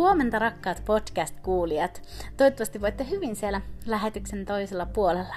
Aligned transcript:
Huomenta 0.00 0.38
rakkaat 0.38 0.82
podcast-kuulijat. 0.84 2.02
Toivottavasti 2.36 2.80
voitte 2.80 3.06
hyvin 3.10 3.36
siellä 3.36 3.60
lähetyksen 3.86 4.46
toisella 4.46 4.86
puolella. 4.86 5.34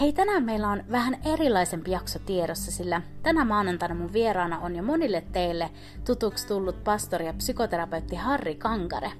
Hei, 0.00 0.12
tänään 0.12 0.44
meillä 0.44 0.68
on 0.68 0.84
vähän 0.90 1.18
erilaisempi 1.24 1.90
jakso 1.90 2.18
tiedossa, 2.18 2.72
sillä 2.72 3.02
tänä 3.22 3.44
maanantaina 3.44 3.94
mun 3.94 4.12
vieraana 4.12 4.58
on 4.58 4.76
jo 4.76 4.82
monille 4.82 5.24
teille 5.32 5.70
tutuksi 6.04 6.46
tullut 6.46 6.84
pastori 6.84 7.26
ja 7.26 7.32
psykoterapeutti 7.32 8.16
Harri 8.16 8.54
Kankare. 8.54 9.12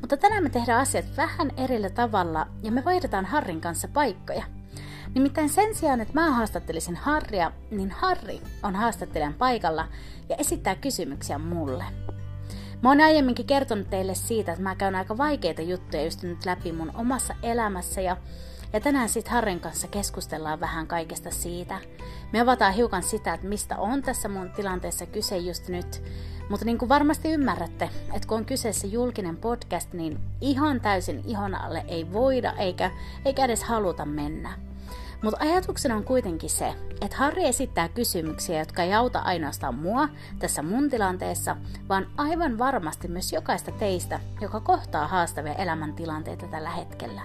Mutta 0.00 0.16
tänään 0.16 0.42
me 0.42 0.50
tehdään 0.50 0.80
asiat 0.80 1.04
vähän 1.16 1.50
erillä 1.56 1.90
tavalla 1.90 2.46
ja 2.62 2.72
me 2.72 2.84
vaihdetaan 2.84 3.24
Harrin 3.24 3.60
kanssa 3.60 3.88
paikkoja. 3.88 4.44
Nimittäin 5.14 5.48
sen 5.48 5.74
sijaan, 5.74 6.00
että 6.00 6.14
mä 6.14 6.30
haastattelisin 6.30 6.96
Harria, 6.96 7.52
niin 7.70 7.90
Harri 7.90 8.40
on 8.62 8.76
haastattelijan 8.76 9.34
paikalla 9.34 9.88
ja 10.28 10.36
esittää 10.36 10.74
kysymyksiä 10.74 11.38
mulle. 11.38 11.84
Mä 12.84 12.90
oon 12.90 13.00
aiemminkin 13.00 13.46
kertonut 13.46 13.90
teille 13.90 14.14
siitä, 14.14 14.52
että 14.52 14.62
mä 14.62 14.74
käyn 14.74 14.94
aika 14.94 15.18
vaikeita 15.18 15.62
juttuja 15.62 16.04
just 16.04 16.22
nyt 16.22 16.46
läpi 16.46 16.72
mun 16.72 16.90
omassa 16.94 17.34
elämässä 17.42 18.00
ja, 18.00 18.16
ja 18.72 18.80
tänään 18.80 19.08
sit 19.08 19.28
Harren 19.28 19.60
kanssa 19.60 19.88
keskustellaan 19.88 20.60
vähän 20.60 20.86
kaikesta 20.86 21.30
siitä. 21.30 21.80
Me 22.32 22.40
avataan 22.40 22.74
hiukan 22.74 23.02
sitä, 23.02 23.34
että 23.34 23.46
mistä 23.46 23.76
on 23.78 24.02
tässä 24.02 24.28
mun 24.28 24.50
tilanteessa 24.50 25.06
kyse 25.06 25.36
just 25.36 25.68
nyt. 25.68 26.02
Mutta 26.50 26.64
niin 26.64 26.78
kuin 26.78 26.88
varmasti 26.88 27.32
ymmärrätte, 27.32 27.90
että 28.14 28.28
kun 28.28 28.38
on 28.38 28.44
kyseessä 28.44 28.86
julkinen 28.86 29.36
podcast, 29.36 29.92
niin 29.92 30.18
ihan 30.40 30.80
täysin 30.80 31.22
ihon 31.26 31.54
alle 31.54 31.84
ei 31.88 32.12
voida 32.12 32.52
eikä, 32.58 32.90
eikä 33.24 33.44
edes 33.44 33.64
haluta 33.64 34.04
mennä. 34.04 34.52
Mutta 35.24 35.40
ajatuksena 35.40 35.96
on 35.96 36.04
kuitenkin 36.04 36.50
se, 36.50 36.74
että 37.00 37.16
Harri 37.16 37.46
esittää 37.46 37.88
kysymyksiä, 37.88 38.58
jotka 38.58 38.82
ei 38.82 38.94
auta 38.94 39.18
ainoastaan 39.18 39.74
mua 39.74 40.08
tässä 40.38 40.62
mun 40.62 40.90
tilanteessa, 40.90 41.56
vaan 41.88 42.06
aivan 42.16 42.58
varmasti 42.58 43.08
myös 43.08 43.32
jokaista 43.32 43.72
teistä, 43.72 44.20
joka 44.40 44.60
kohtaa 44.60 45.06
haastavia 45.06 45.54
elämäntilanteita 45.54 46.46
tällä 46.46 46.70
hetkellä. 46.70 47.20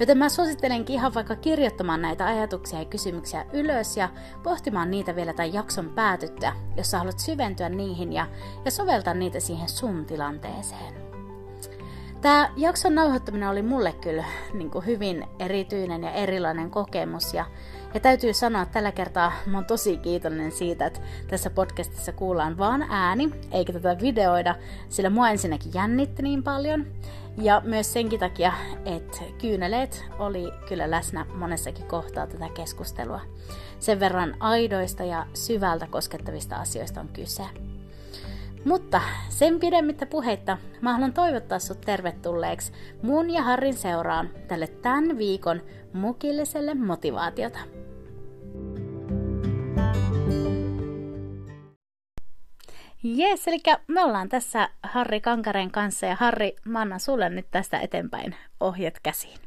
Joten 0.00 0.18
mä 0.18 0.28
suosittelenkin 0.28 0.94
ihan 0.94 1.14
vaikka 1.14 1.36
kirjoittamaan 1.36 2.02
näitä 2.02 2.26
ajatuksia 2.26 2.78
ja 2.78 2.84
kysymyksiä 2.84 3.46
ylös 3.52 3.96
ja 3.96 4.08
pohtimaan 4.42 4.90
niitä 4.90 5.16
vielä 5.16 5.32
tämän 5.32 5.52
jakson 5.52 5.90
päätyttä, 5.94 6.52
jos 6.76 6.90
sä 6.90 6.98
haluat 6.98 7.18
syventyä 7.18 7.68
niihin 7.68 8.12
ja, 8.12 8.26
ja 8.64 8.70
soveltaa 8.70 9.14
niitä 9.14 9.40
siihen 9.40 9.68
sun 9.68 10.04
tilanteeseen. 10.04 11.07
Tämä 12.20 12.50
jakson 12.56 12.94
nauhoittaminen 12.94 13.48
oli 13.48 13.62
mulle 13.62 13.92
kyllä 13.92 14.24
niin 14.52 14.70
kuin 14.70 14.86
hyvin 14.86 15.24
erityinen 15.38 16.02
ja 16.02 16.12
erilainen 16.12 16.70
kokemus 16.70 17.34
ja, 17.34 17.44
ja 17.94 18.00
täytyy 18.00 18.32
sanoa, 18.34 18.62
että 18.62 18.72
tällä 18.72 18.92
kertaa 18.92 19.32
mä 19.46 19.58
oon 19.58 19.64
tosi 19.64 19.96
kiitollinen 19.96 20.52
siitä, 20.52 20.86
että 20.86 21.00
tässä 21.28 21.50
podcastissa 21.50 22.12
kuullaan 22.12 22.58
vaan 22.58 22.82
ääni, 22.90 23.30
eikä 23.52 23.72
tätä 23.72 23.96
videoida, 24.02 24.54
sillä 24.88 25.10
mua 25.10 25.30
ensinnäkin 25.30 25.74
jännitti 25.74 26.22
niin 26.22 26.42
paljon. 26.42 26.86
Ja 27.36 27.62
myös 27.64 27.92
senkin 27.92 28.20
takia, 28.20 28.52
että 28.84 29.18
kyyneleet 29.40 30.04
oli 30.18 30.52
kyllä 30.68 30.90
läsnä 30.90 31.26
monessakin 31.34 31.86
kohtaa 31.86 32.26
tätä 32.26 32.48
keskustelua. 32.48 33.20
Sen 33.80 34.00
verran 34.00 34.34
aidoista 34.40 35.04
ja 35.04 35.26
syvältä 35.34 35.86
koskettavista 35.90 36.56
asioista 36.56 37.00
on 37.00 37.08
kyse. 37.08 37.42
Mutta 38.68 39.00
sen 39.28 39.60
pidemmittä 39.60 40.06
puheitta 40.06 40.58
mä 40.80 40.92
haluan 40.92 41.12
toivottaa 41.12 41.58
sut 41.58 41.80
tervetulleeksi 41.80 42.72
mun 43.02 43.30
ja 43.30 43.42
Harrin 43.42 43.74
seuraan 43.74 44.30
tälle 44.48 44.66
tämän 44.66 45.18
viikon 45.18 45.62
mukilliselle 45.92 46.74
motivaatiota. 46.74 47.58
Jes, 53.02 53.48
eli 53.48 53.58
me 53.86 54.02
ollaan 54.02 54.28
tässä 54.28 54.68
Harri 54.82 55.20
Kankaren 55.20 55.70
kanssa 55.70 56.06
ja 56.06 56.16
Harri, 56.16 56.56
mä 56.64 56.80
annan 56.80 57.00
sulle 57.00 57.28
nyt 57.28 57.46
tästä 57.50 57.78
eteenpäin 57.78 58.34
ohjet 58.60 59.00
käsiin. 59.02 59.38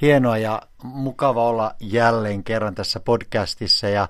Hienoa 0.00 0.38
ja 0.38 0.62
mukava 0.82 1.48
olla 1.48 1.74
jälleen 1.80 2.44
kerran 2.44 2.74
tässä 2.74 3.00
podcastissa 3.00 3.88
ja 3.88 4.08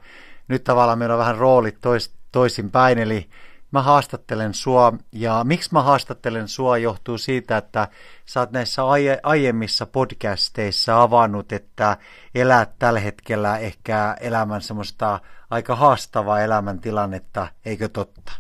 nyt 0.49 0.65
tavallaan 0.65 0.99
meillä 0.99 1.15
on 1.15 1.19
vähän 1.19 1.39
roolit 1.39 1.77
tois, 1.81 2.15
toisinpäin, 2.33 2.99
eli 2.99 3.29
mä 3.71 3.83
haastattelen 3.83 4.55
sua, 4.55 4.93
ja 5.13 5.45
miksi 5.45 5.69
mä 5.73 5.83
haastattelen 5.83 6.49
sua 6.49 6.79
johtuu 6.79 7.19
siitä, 7.19 7.57
että 7.57 7.89
sä 8.27 8.41
oot 8.41 8.51
näissä 8.51 8.83
aie- 8.83 9.21
aiemmissa 9.23 9.87
podcasteissa 9.87 11.03
avannut, 11.03 11.53
että 11.53 11.97
elät 12.35 12.71
tällä 12.79 13.01
hetkellä 13.01 13.59
ehkä 13.59 14.17
elämän 14.21 14.63
semmoista 14.63 15.21
aika 15.51 15.77
haastavaa 15.77 16.41
elämäntilannetta, 16.41 17.49
eikö 17.65 17.89
totta? 17.89 18.33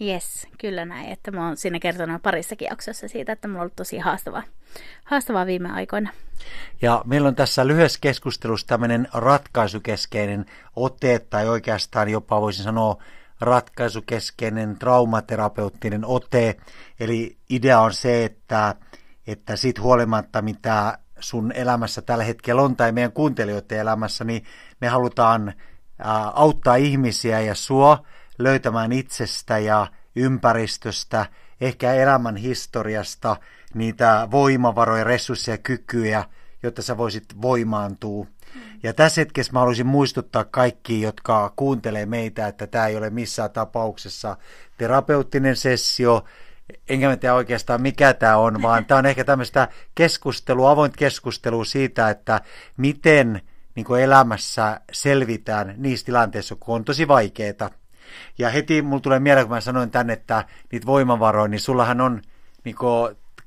Yes, 0.00 0.46
kyllä 0.58 0.84
näin. 0.84 1.12
Että 1.12 1.30
mä 1.30 1.46
oon 1.46 1.56
siinä 1.56 1.78
kertonut 1.78 2.22
parissakin 2.22 2.66
jaksossa 2.66 3.08
siitä, 3.08 3.32
että 3.32 3.48
mulla 3.48 3.58
on 3.58 3.62
ollut 3.62 3.76
tosi 3.76 3.98
haastavaa, 3.98 4.42
haastavaa 5.04 5.46
viime 5.46 5.72
aikoina. 5.72 6.10
Ja 6.82 7.02
meillä 7.04 7.28
on 7.28 7.34
tässä 7.34 7.66
lyhyessä 7.66 7.98
keskustelussa 8.02 8.66
tämmöinen 8.66 9.08
ratkaisukeskeinen 9.14 10.46
ote, 10.76 11.18
tai 11.18 11.48
oikeastaan 11.48 12.08
jopa 12.08 12.40
voisin 12.40 12.64
sanoa 12.64 13.02
ratkaisukeskeinen 13.42 14.78
traumaterapeuttinen 14.78 16.04
ote. 16.04 16.56
Eli 17.00 17.36
idea 17.50 17.80
on 17.80 17.92
se, 17.92 18.24
että, 18.24 18.74
että 19.26 19.56
sit 19.56 19.80
huolimatta 19.80 20.42
mitä 20.42 20.98
sun 21.20 21.52
elämässä 21.52 22.02
tällä 22.02 22.24
hetkellä 22.24 22.62
on 22.62 22.76
tai 22.76 22.92
meidän 22.92 23.12
kuuntelijoiden 23.12 23.78
elämässä, 23.78 24.24
niin 24.24 24.44
me 24.80 24.88
halutaan 24.88 25.52
auttaa 26.34 26.76
ihmisiä 26.76 27.40
ja 27.40 27.54
sua 27.54 28.06
löytämään 28.38 28.92
itsestä 28.92 29.58
ja 29.58 29.86
ympäristöstä, 30.16 31.26
ehkä 31.60 31.94
elämän 31.94 32.36
historiasta, 32.36 33.36
niitä 33.74 34.28
voimavaroja, 34.30 35.04
resursseja, 35.04 35.58
kykyjä, 35.58 36.24
jotta 36.62 36.82
sä 36.82 36.96
voisit 36.96 37.24
voimaantua 37.42 38.26
ja 38.82 38.94
tässä 38.94 39.20
hetkessä 39.20 39.52
mä 39.52 39.58
haluaisin 39.58 39.86
muistuttaa 39.86 40.44
kaikki, 40.44 41.00
jotka 41.00 41.52
kuuntelee 41.56 42.06
meitä, 42.06 42.46
että 42.46 42.66
tämä 42.66 42.86
ei 42.86 42.96
ole 42.96 43.10
missään 43.10 43.50
tapauksessa 43.50 44.36
terapeuttinen 44.78 45.56
sessio, 45.56 46.24
enkä 46.88 47.08
mä 47.08 47.16
tiedä 47.16 47.34
oikeastaan 47.34 47.82
mikä 47.82 48.14
tämä 48.14 48.36
on, 48.36 48.62
vaan 48.62 48.84
tämä 48.84 48.98
on 48.98 49.06
ehkä 49.06 49.24
tämmöistä 49.24 49.68
keskustelua, 49.94 50.70
avointa 50.70 50.96
keskustelua 50.96 51.64
siitä, 51.64 52.10
että 52.10 52.40
miten 52.76 53.40
niin 53.74 53.86
elämässä 54.02 54.80
selvitään 54.92 55.74
niissä 55.76 56.06
tilanteissa, 56.06 56.56
kun 56.60 56.74
on 56.74 56.84
tosi 56.84 57.08
vaikeita. 57.08 57.70
Ja 58.38 58.50
heti 58.50 58.82
mulla 58.82 59.00
tulee 59.00 59.20
mieleen, 59.20 59.46
kun 59.46 59.56
mä 59.56 59.60
sanoin 59.60 59.90
tänne, 59.90 60.12
että 60.12 60.44
niitä 60.72 60.86
voimavaroja, 60.86 61.48
niin 61.48 61.60
sullahan 61.60 62.00
on 62.00 62.22
niin 62.64 62.76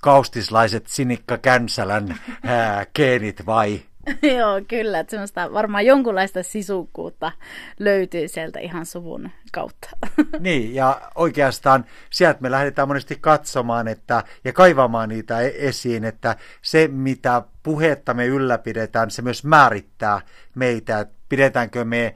kaustislaiset 0.01 0.87
Sinikka 0.87 1.37
Känsälän 1.37 2.19
ää, 2.43 2.85
geenit 2.95 3.45
vai 3.45 3.81
Joo, 4.37 4.61
kyllä. 4.67 4.99
Että 4.99 5.11
semmoista 5.11 5.53
varmaan 5.53 5.85
jonkunlaista 5.85 6.43
sisukkuutta 6.43 7.31
löytyy 7.79 8.27
sieltä 8.27 8.59
ihan 8.59 8.85
suvun 8.85 9.29
kautta. 9.51 9.89
niin, 10.39 10.75
ja 10.75 11.01
oikeastaan 11.15 11.85
sieltä 12.09 12.41
me 12.41 12.51
lähdetään 12.51 12.87
monesti 12.87 13.17
katsomaan 13.21 13.87
että, 13.87 14.23
ja 14.43 14.53
kaivamaan 14.53 15.09
niitä 15.09 15.41
e- 15.41 15.53
esiin, 15.55 16.03
että 16.03 16.35
se 16.61 16.87
mitä 16.87 17.41
puhetta 17.63 18.13
me 18.13 18.25
ylläpidetään, 18.25 19.11
se 19.11 19.21
myös 19.21 19.43
määrittää 19.43 20.21
meitä, 20.55 21.05
pidetäänkö 21.29 21.85
me 21.85 22.15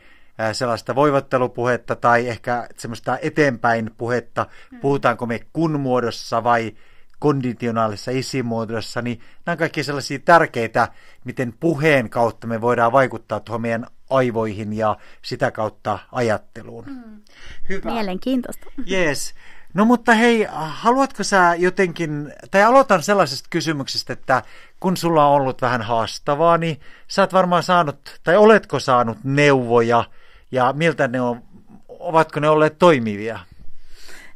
sellaista 0.51 0.95
voivottelupuhetta 0.95 1.95
tai 1.95 2.27
ehkä 2.27 2.67
semmoista 2.77 3.17
eteenpäin 3.21 3.91
puhetta, 3.97 4.45
mm. 4.71 4.79
puhutaanko 4.79 5.25
me 5.25 5.39
kun 5.53 5.79
muodossa 5.79 6.43
vai 6.43 6.75
konditionaalisessa 7.19 8.11
isimuodossa, 8.11 9.01
niin 9.01 9.19
nämä 9.45 9.53
on 9.53 9.57
kaikki 9.57 9.83
sellaisia 9.83 10.19
tärkeitä, 10.19 10.87
miten 11.23 11.53
puheen 11.59 12.09
kautta 12.09 12.47
me 12.47 12.61
voidaan 12.61 12.91
vaikuttaa 12.91 13.39
tuohon 13.39 13.61
meidän 13.61 13.87
aivoihin 14.09 14.73
ja 14.73 14.97
sitä 15.21 15.51
kautta 15.51 15.99
ajatteluun. 16.11 16.85
Mm. 16.87 17.21
Hyvä. 17.69 17.91
Mielenkiintoista. 17.91 18.65
Yes. 18.91 19.33
No 19.73 19.85
mutta 19.85 20.13
hei, 20.13 20.47
haluatko 20.51 21.23
sä 21.23 21.55
jotenkin, 21.57 22.33
tai 22.51 22.63
aloitan 22.63 23.03
sellaisesta 23.03 23.47
kysymyksestä, 23.49 24.13
että 24.13 24.43
kun 24.79 24.97
sulla 24.97 25.25
on 25.25 25.35
ollut 25.35 25.61
vähän 25.61 25.81
haastavaa, 25.81 26.57
niin 26.57 26.79
sä 27.07 27.21
oot 27.21 27.33
varmaan 27.33 27.63
saanut, 27.63 28.19
tai 28.23 28.37
oletko 28.37 28.79
saanut 28.79 29.17
neuvoja, 29.23 30.03
ja 30.51 30.73
miltä 30.73 31.07
ne 31.07 31.21
on, 31.21 31.41
ovatko 31.89 32.39
ne 32.39 32.49
olleet 32.49 32.79
toimivia? 32.79 33.39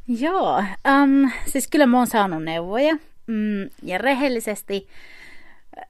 Joo, 0.08 0.58
um, 0.58 1.30
siis 1.46 1.68
kyllä 1.68 1.86
mä 1.86 1.98
oon 1.98 2.06
saanut 2.06 2.44
neuvoja. 2.44 2.96
Mm, 3.26 3.70
ja 3.82 3.98
rehellisesti 3.98 4.88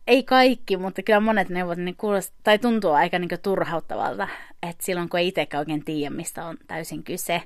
ei 0.07 0.23
kaikki, 0.23 0.77
mutta 0.77 1.03
kyllä 1.03 1.21
monet 1.21 1.49
neuvot 1.49 1.79
niin 1.79 1.97
kuulostaa, 1.97 2.41
tai 2.45 2.59
tuntuu 2.59 2.91
aika 2.91 3.19
niin 3.19 3.31
turhauttavalta, 3.43 4.29
että 4.63 4.85
silloin 4.85 5.09
kun 5.09 5.21
ei 5.21 5.29
itsekään 5.29 5.59
oikein 5.59 5.85
tiedä, 5.85 6.15
mistä 6.15 6.45
on 6.45 6.57
täysin 6.67 7.03
kyse, 7.03 7.43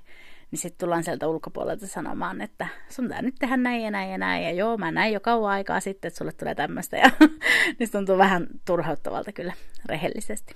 niin 0.51 0.59
sitten 0.59 0.79
tullaan 0.79 1.05
sieltä 1.05 1.29
ulkopuolelta 1.29 1.87
sanomaan, 1.87 2.41
että 2.41 2.67
sun 2.89 3.05
pitää 3.05 3.23
nyt 3.23 3.35
tehdä 3.39 3.57
näin 3.57 3.83
ja 3.83 3.91
näin 3.91 4.11
ja 4.11 4.19
näin, 4.19 4.45
ja 4.45 4.51
joo, 4.51 4.77
mä 4.77 4.91
näin 4.91 5.13
jo 5.13 5.21
kauan 5.21 5.53
aikaa 5.53 5.81
sitten, 5.81 6.09
että 6.09 6.19
sulle 6.19 6.33
tulee 6.33 6.55
tämmöistä, 6.55 6.97
ja 6.97 7.11
niin 7.79 7.91
tuntuu 7.91 8.19
vähän 8.19 8.47
turhauttavalta 8.65 9.33
kyllä 9.33 9.53
rehellisesti. 9.87 10.55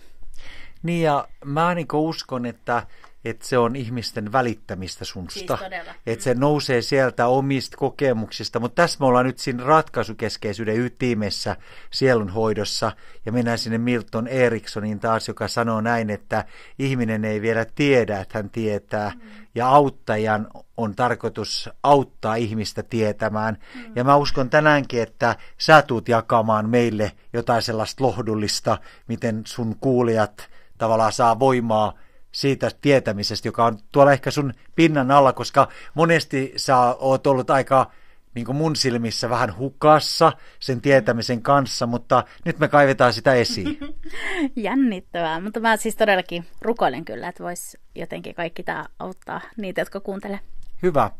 Niin 0.82 1.02
ja 1.02 1.28
mä 1.44 1.74
niin 1.74 1.86
uskon, 1.92 2.46
että 2.46 2.86
että 3.24 3.46
se 3.46 3.58
on 3.58 3.76
ihmisten 3.76 4.32
välittämistä 4.32 5.04
sunsta. 5.04 5.56
Siis 5.56 5.72
että 6.06 6.22
se 6.22 6.34
nousee 6.34 6.82
sieltä 6.82 7.26
omista 7.26 7.76
kokemuksista. 7.76 8.60
Mutta 8.60 8.82
tässä 8.82 8.96
me 9.00 9.06
ollaan 9.06 9.26
nyt 9.26 9.38
siinä 9.38 9.64
ratkaisukeskeisyyden 9.64 10.80
ytimessä 10.80 11.56
sielunhoidossa. 11.90 12.92
Ja 13.26 13.32
mennään 13.32 13.58
sinne 13.58 13.78
Milton 13.78 14.28
Erikssoniin 14.28 15.00
taas, 15.00 15.28
joka 15.28 15.48
sanoo 15.48 15.80
näin, 15.80 16.10
että 16.10 16.44
ihminen 16.78 17.24
ei 17.24 17.42
vielä 17.42 17.66
tiedä, 17.74 18.20
että 18.20 18.38
hän 18.38 18.50
tietää. 18.50 19.12
Mm. 19.14 19.20
Ja 19.54 19.68
auttajan 19.68 20.48
on 20.76 20.94
tarkoitus 20.94 21.70
auttaa 21.82 22.34
ihmistä 22.34 22.82
tietämään. 22.82 23.58
Mm. 23.74 23.92
Ja 23.96 24.04
mä 24.04 24.16
uskon 24.16 24.50
tänäänkin, 24.50 25.02
että 25.02 25.36
sä 25.58 25.82
tuut 25.82 26.08
jakamaan 26.08 26.70
meille 26.70 27.12
jotain 27.32 27.62
sellaista 27.62 28.04
lohdullista, 28.04 28.78
miten 29.08 29.42
sun 29.46 29.76
kuulijat 29.80 30.48
tavallaan 30.78 31.12
saa 31.12 31.38
voimaa 31.38 31.92
siitä 32.32 32.70
tietämisestä, 32.80 33.48
joka 33.48 33.64
on 33.64 33.78
tuolla 33.92 34.12
ehkä 34.12 34.30
sun 34.30 34.54
pinnan 34.74 35.10
alla, 35.10 35.32
koska 35.32 35.68
monesti 35.94 36.52
sä 36.56 36.76
oot 36.78 37.26
ollut 37.26 37.50
aika 37.50 37.90
niin 38.34 38.46
kuin 38.46 38.56
mun 38.56 38.76
silmissä 38.76 39.30
vähän 39.30 39.56
hukassa 39.56 40.32
sen 40.60 40.80
tietämisen 40.80 41.42
kanssa, 41.42 41.86
mutta 41.86 42.24
nyt 42.44 42.58
me 42.58 42.68
kaivetaan 42.68 43.12
sitä 43.12 43.34
esiin. 43.34 43.78
Jännittävää, 44.56 45.40
mutta 45.40 45.60
mä 45.60 45.76
siis 45.76 45.96
todellakin 45.96 46.46
rukoilen 46.60 47.04
kyllä, 47.04 47.28
että 47.28 47.44
vois 47.44 47.76
jotenkin 47.94 48.34
kaikki 48.34 48.62
tämä 48.62 48.84
auttaa 48.98 49.40
niitä, 49.56 49.80
jotka 49.80 50.00
kuuntelee. 50.00 50.40
Hyvä. 50.82 51.10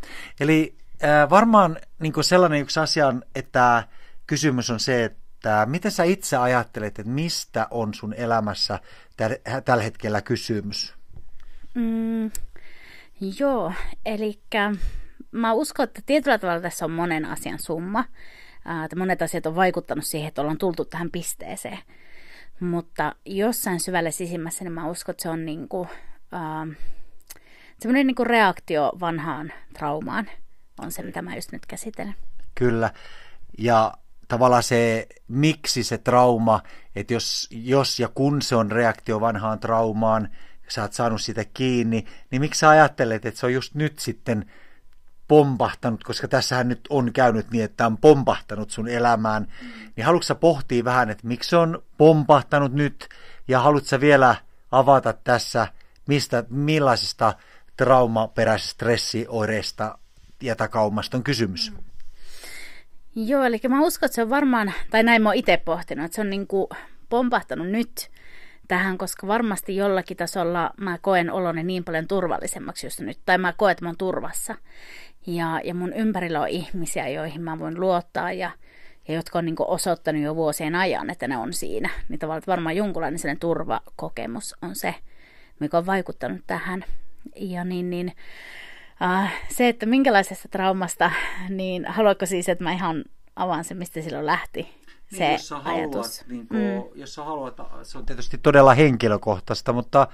Eli 0.40 0.74
äh, 1.04 1.30
varmaan 1.30 1.76
niin 1.98 2.12
kuin 2.12 2.24
sellainen 2.24 2.60
yksi 2.60 2.80
asia, 2.80 3.14
että 3.34 3.88
kysymys 4.26 4.70
on 4.70 4.80
se, 4.80 5.04
että 5.04 5.66
miten 5.70 5.90
sä 5.90 6.04
itse 6.04 6.36
ajattelet, 6.36 6.98
että 6.98 7.12
mistä 7.12 7.66
on 7.70 7.94
sun 7.94 8.14
elämässä 8.14 8.78
tällä 9.64 9.82
hetkellä 9.82 10.22
kysymys? 10.22 10.94
Mm, 11.74 12.30
joo, 13.38 13.72
eli 14.06 14.40
mä 15.32 15.52
uskon, 15.52 15.84
että 15.84 16.02
tietyllä 16.06 16.38
tavalla 16.38 16.60
tässä 16.60 16.84
on 16.84 16.90
monen 16.90 17.24
asian 17.24 17.58
summa. 17.58 18.04
että 18.84 18.96
monet 18.96 19.22
asiat 19.22 19.46
on 19.46 19.56
vaikuttanut 19.56 20.04
siihen, 20.04 20.28
että 20.28 20.40
ollaan 20.40 20.58
tultu 20.58 20.84
tähän 20.84 21.10
pisteeseen. 21.10 21.78
Mutta 22.60 23.16
jossain 23.26 23.80
syvällä 23.80 24.10
sisimmässä, 24.10 24.64
niin 24.64 24.72
mä 24.72 24.88
uskon, 24.88 25.12
että 25.12 25.22
se 25.22 25.28
on 25.28 25.44
niinku, 25.44 25.86
äh, 26.34 26.76
semmoinen 27.78 28.06
niinku 28.06 28.24
reaktio 28.24 28.92
vanhaan 29.00 29.52
traumaan 29.78 30.30
on 30.78 30.92
se, 30.92 31.02
mitä 31.02 31.22
mä 31.22 31.34
just 31.34 31.52
nyt 31.52 31.66
käsittelen. 31.66 32.14
Kyllä. 32.54 32.90
Ja 33.58 33.92
tavallaan 34.28 34.62
se, 34.62 35.06
miksi 35.28 35.84
se 35.84 35.98
trauma, 35.98 36.62
että 36.96 37.14
jos, 37.14 37.48
jos 37.50 38.00
ja 38.00 38.08
kun 38.08 38.42
se 38.42 38.56
on 38.56 38.72
reaktio 38.72 39.20
vanhaan 39.20 39.60
traumaan, 39.60 40.28
sä 40.68 40.82
oot 40.82 40.92
saanut 40.92 41.20
sitä 41.20 41.44
kiinni, 41.54 42.06
niin 42.30 42.40
miksi 42.40 42.58
sä 42.58 42.68
ajattelet, 42.68 43.26
että 43.26 43.40
se 43.40 43.46
on 43.46 43.52
just 43.52 43.74
nyt 43.74 43.98
sitten 43.98 44.50
pompahtanut, 45.28 46.04
koska 46.04 46.28
tässähän 46.28 46.68
nyt 46.68 46.80
on 46.90 47.12
käynyt 47.12 47.50
niin, 47.50 47.64
että 47.64 47.86
on 47.86 47.98
pompahtanut 47.98 48.70
sun 48.70 48.88
elämään, 48.88 49.42
mm. 49.42 49.68
niin 49.96 50.04
haluatko 50.04 50.26
sä 50.26 50.34
pohtia 50.34 50.84
vähän, 50.84 51.10
että 51.10 51.26
miksi 51.26 51.50
se 51.50 51.56
on 51.56 51.82
pompahtanut 51.98 52.72
nyt, 52.72 53.08
ja 53.48 53.60
haluatko 53.60 53.88
sä 53.88 54.00
vielä 54.00 54.36
avata 54.70 55.12
tässä, 55.12 55.66
mistä, 56.06 56.44
millaisista 56.50 57.34
traumaperäisestä 57.76 58.72
stressioireista 58.72 59.98
ja 60.42 60.56
takaumasta 60.56 61.16
on 61.16 61.24
kysymys? 61.24 61.70
Mm. 61.70 61.84
Joo, 63.14 63.44
eli 63.44 63.60
mä 63.68 63.80
uskon, 63.80 64.06
että 64.06 64.14
se 64.14 64.22
on 64.22 64.30
varmaan, 64.30 64.72
tai 64.90 65.02
näin 65.02 65.22
mä 65.22 65.28
oon 65.28 65.36
itse 65.36 65.56
pohtinut, 65.56 66.04
että 66.04 66.14
se 66.14 66.20
on 66.20 66.30
niin 66.30 66.46
kuin 66.46 66.66
pompahtanut 67.08 67.68
nyt, 67.68 68.10
tähän, 68.68 68.98
koska 68.98 69.26
varmasti 69.26 69.76
jollakin 69.76 70.16
tasolla 70.16 70.70
mä 70.76 70.98
koen 70.98 71.30
oloni 71.30 71.62
niin 71.62 71.84
paljon 71.84 72.08
turvallisemmaksi 72.08 72.86
just 72.86 73.00
nyt, 73.00 73.18
tai 73.26 73.38
mä 73.38 73.52
koen, 73.56 73.72
että 73.72 73.84
mä 73.84 73.88
oon 73.88 73.96
turvassa. 73.98 74.54
Ja, 75.26 75.60
ja 75.64 75.74
mun 75.74 75.92
ympärillä 75.92 76.40
on 76.40 76.48
ihmisiä, 76.48 77.08
joihin 77.08 77.42
mä 77.42 77.58
voin 77.58 77.80
luottaa 77.80 78.32
ja, 78.32 78.50
ja 79.08 79.14
jotka 79.14 79.38
on 79.38 79.44
niin 79.44 79.56
osoittanut 79.58 80.22
jo 80.22 80.36
vuosien 80.36 80.74
ajan, 80.74 81.10
että 81.10 81.28
ne 81.28 81.36
on 81.36 81.52
siinä. 81.52 81.90
Niin 82.08 82.18
tavallaan 82.18 82.42
varmaan 82.46 82.76
jonkunlainen 82.76 83.18
sellainen 83.18 83.40
turvakokemus 83.40 84.54
on 84.62 84.76
se, 84.76 84.94
mikä 85.60 85.78
on 85.78 85.86
vaikuttanut 85.86 86.40
tähän. 86.46 86.84
Ja 87.36 87.64
niin, 87.64 87.90
niin 87.90 88.12
äh, 89.02 89.32
se, 89.48 89.68
että 89.68 89.86
minkälaisesta 89.86 90.48
traumasta, 90.48 91.10
niin 91.48 91.84
haluatko 91.84 92.26
siis, 92.26 92.48
että 92.48 92.64
mä 92.64 92.72
ihan 92.72 93.04
avaan 93.36 93.64
se, 93.64 93.74
mistä 93.74 94.02
silloin 94.02 94.26
lähti? 94.26 94.81
Se 95.16 95.24
niin, 95.24 95.32
jos 95.32 95.48
sä 95.48 95.56
ajatus. 95.64 96.20
Haluat, 96.20 96.24
niin 96.28 96.48
kuin, 96.48 96.60
mm. 96.60 97.00
Jos 97.00 97.14
sä 97.14 97.24
haluat, 97.24 97.56
se 97.82 97.98
on 97.98 98.06
tietysti 98.06 98.38
todella 98.38 98.74
henkilökohtaista, 98.74 99.72
mutta 99.72 100.06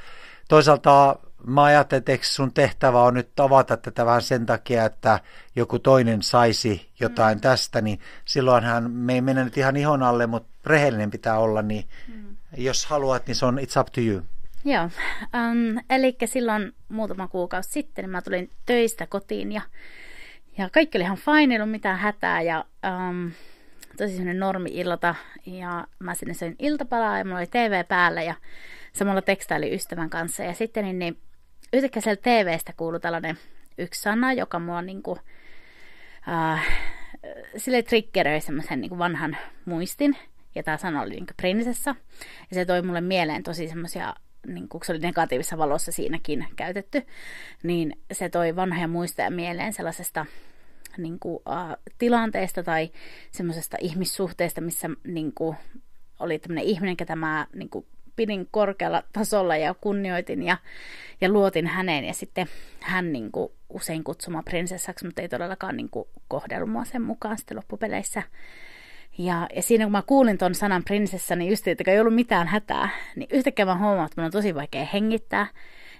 toisaalta 0.48 1.16
mä 1.46 1.62
ajattelen, 1.62 2.02
että 2.06 2.26
sun 2.26 2.52
tehtävä 2.52 3.02
on 3.02 3.14
nyt 3.14 3.40
avata 3.40 3.76
tätä 3.76 4.06
vähän 4.06 4.22
sen 4.22 4.46
takia, 4.46 4.84
että 4.84 5.20
joku 5.56 5.78
toinen 5.78 6.22
saisi 6.22 6.90
jotain 7.00 7.38
mm. 7.38 7.40
tästä, 7.40 7.80
niin 7.80 8.00
silloinhan 8.24 8.90
me 8.90 9.14
ei 9.14 9.20
mennä 9.20 9.44
nyt 9.44 9.56
ihan 9.56 9.76
ihon 9.76 10.02
alle, 10.02 10.26
mutta 10.26 10.48
rehellinen 10.66 11.10
pitää 11.10 11.38
olla, 11.38 11.62
niin 11.62 11.84
mm. 12.08 12.36
jos 12.56 12.86
haluat, 12.86 13.26
niin 13.26 13.34
se 13.34 13.46
on 13.46 13.58
it's 13.58 13.80
up 13.80 13.86
to 13.92 14.00
you. 14.00 14.22
Joo, 14.64 14.84
um, 14.84 15.84
eli 15.90 16.16
silloin 16.24 16.74
muutama 16.88 17.28
kuukausi 17.28 17.70
sitten 17.70 18.02
niin 18.02 18.10
mä 18.10 18.22
tulin 18.22 18.50
töistä 18.66 19.06
kotiin 19.06 19.52
ja, 19.52 19.62
ja 20.58 20.70
kaikki 20.70 20.98
oli 20.98 21.04
ihan 21.04 21.18
fine, 21.18 21.54
ei 21.54 21.60
ollut 21.60 21.70
mitään 21.70 21.98
hätää 21.98 22.42
ja 22.42 22.64
um, 23.08 23.32
tosi 23.98 24.12
semmoinen 24.12 24.40
normi-ilta 24.40 25.14
ja 25.46 25.86
mä 25.98 26.14
sinne 26.14 26.34
söin 26.34 26.56
iltapalaa 26.58 27.18
ja 27.18 27.24
mulla 27.24 27.38
oli 27.38 27.46
TV 27.46 27.84
päällä 27.88 28.22
ja 28.22 28.34
samalla 28.92 29.22
tekstaili 29.22 29.74
ystävän 29.74 30.10
kanssa. 30.10 30.42
Ja 30.42 30.54
sitten 30.54 30.84
niin, 30.84 30.98
niin 30.98 31.18
yhtäkkiä 31.72 32.02
sieltä 32.02 32.22
TVstä 32.22 32.72
kuului 32.76 33.00
tällainen 33.00 33.38
yksi 33.78 34.02
sana, 34.02 34.32
joka 34.32 34.58
mua 34.58 34.82
niinku, 34.82 35.18
äh, 36.28 36.66
sille 37.56 37.82
triggeröi 37.82 38.40
semmoisen 38.40 38.80
niinku 38.80 38.98
vanhan 38.98 39.36
muistin. 39.64 40.16
Ja 40.54 40.62
tämä 40.62 40.76
sana 40.76 41.02
oli 41.02 41.10
niinku 41.10 41.34
prinsessa. 41.36 41.94
Ja 42.50 42.54
se 42.54 42.64
toi 42.64 42.82
mulle 42.82 43.00
mieleen 43.00 43.42
tosi 43.42 43.68
semmoisia 43.68 44.14
niin 44.46 44.68
kun 44.68 44.80
se 44.84 44.92
oli 44.92 44.98
negatiivisessa 44.98 45.58
valossa 45.58 45.92
siinäkin 45.92 46.46
käytetty, 46.56 47.02
niin 47.62 47.98
se 48.12 48.28
toi 48.28 48.56
vanhoja 48.56 48.88
muistoja 48.88 49.30
mieleen 49.30 49.72
sellaisesta 49.72 50.26
niin 50.98 51.18
kuin, 51.18 51.34
uh, 51.36 51.94
tilanteesta 51.98 52.62
tai 52.62 52.90
semmoisesta 53.30 53.76
ihmissuhteesta, 53.80 54.60
missä 54.60 54.90
niin 55.04 55.32
kuin, 55.34 55.56
oli 56.20 56.38
tämmöinen 56.38 56.64
ihminen, 56.64 56.96
ketä 56.96 57.16
mä 57.16 57.46
niin 57.54 57.70
kuin, 57.70 57.86
pidin 58.16 58.48
korkealla 58.50 59.02
tasolla 59.12 59.56
ja 59.56 59.74
kunnioitin 59.74 60.42
ja, 60.42 60.56
ja 61.20 61.28
luotin 61.28 61.66
häneen. 61.66 62.04
Ja 62.04 62.14
sitten 62.14 62.46
hän 62.80 63.12
niin 63.12 63.32
kuin, 63.32 63.52
usein 63.68 64.04
kutsuma 64.04 64.42
prinsessaksi, 64.42 65.04
mutta 65.04 65.22
ei 65.22 65.28
todellakaan 65.28 65.76
niin 65.76 65.90
kuin, 65.90 66.08
kohdellut 66.28 66.70
mua 66.70 66.84
sen 66.84 67.02
mukaan 67.02 67.38
sitten 67.38 67.56
loppupeleissä. 67.56 68.22
Ja, 69.18 69.48
ja 69.56 69.62
siinä 69.62 69.84
kun 69.84 69.92
mä 69.92 70.02
kuulin 70.02 70.38
ton 70.38 70.54
sanan 70.54 70.84
prinsessa, 70.84 71.36
niin 71.36 71.50
just 71.50 71.68
että 71.68 71.90
ei 71.90 72.00
ollut 72.00 72.14
mitään 72.14 72.46
hätää, 72.46 72.88
niin 73.16 73.28
yhtäkkiä 73.32 73.64
mä 73.64 73.78
huomaan, 73.78 74.06
että 74.06 74.20
mun 74.20 74.24
on 74.24 74.32
tosi 74.32 74.54
vaikea 74.54 74.84
hengittää 74.84 75.46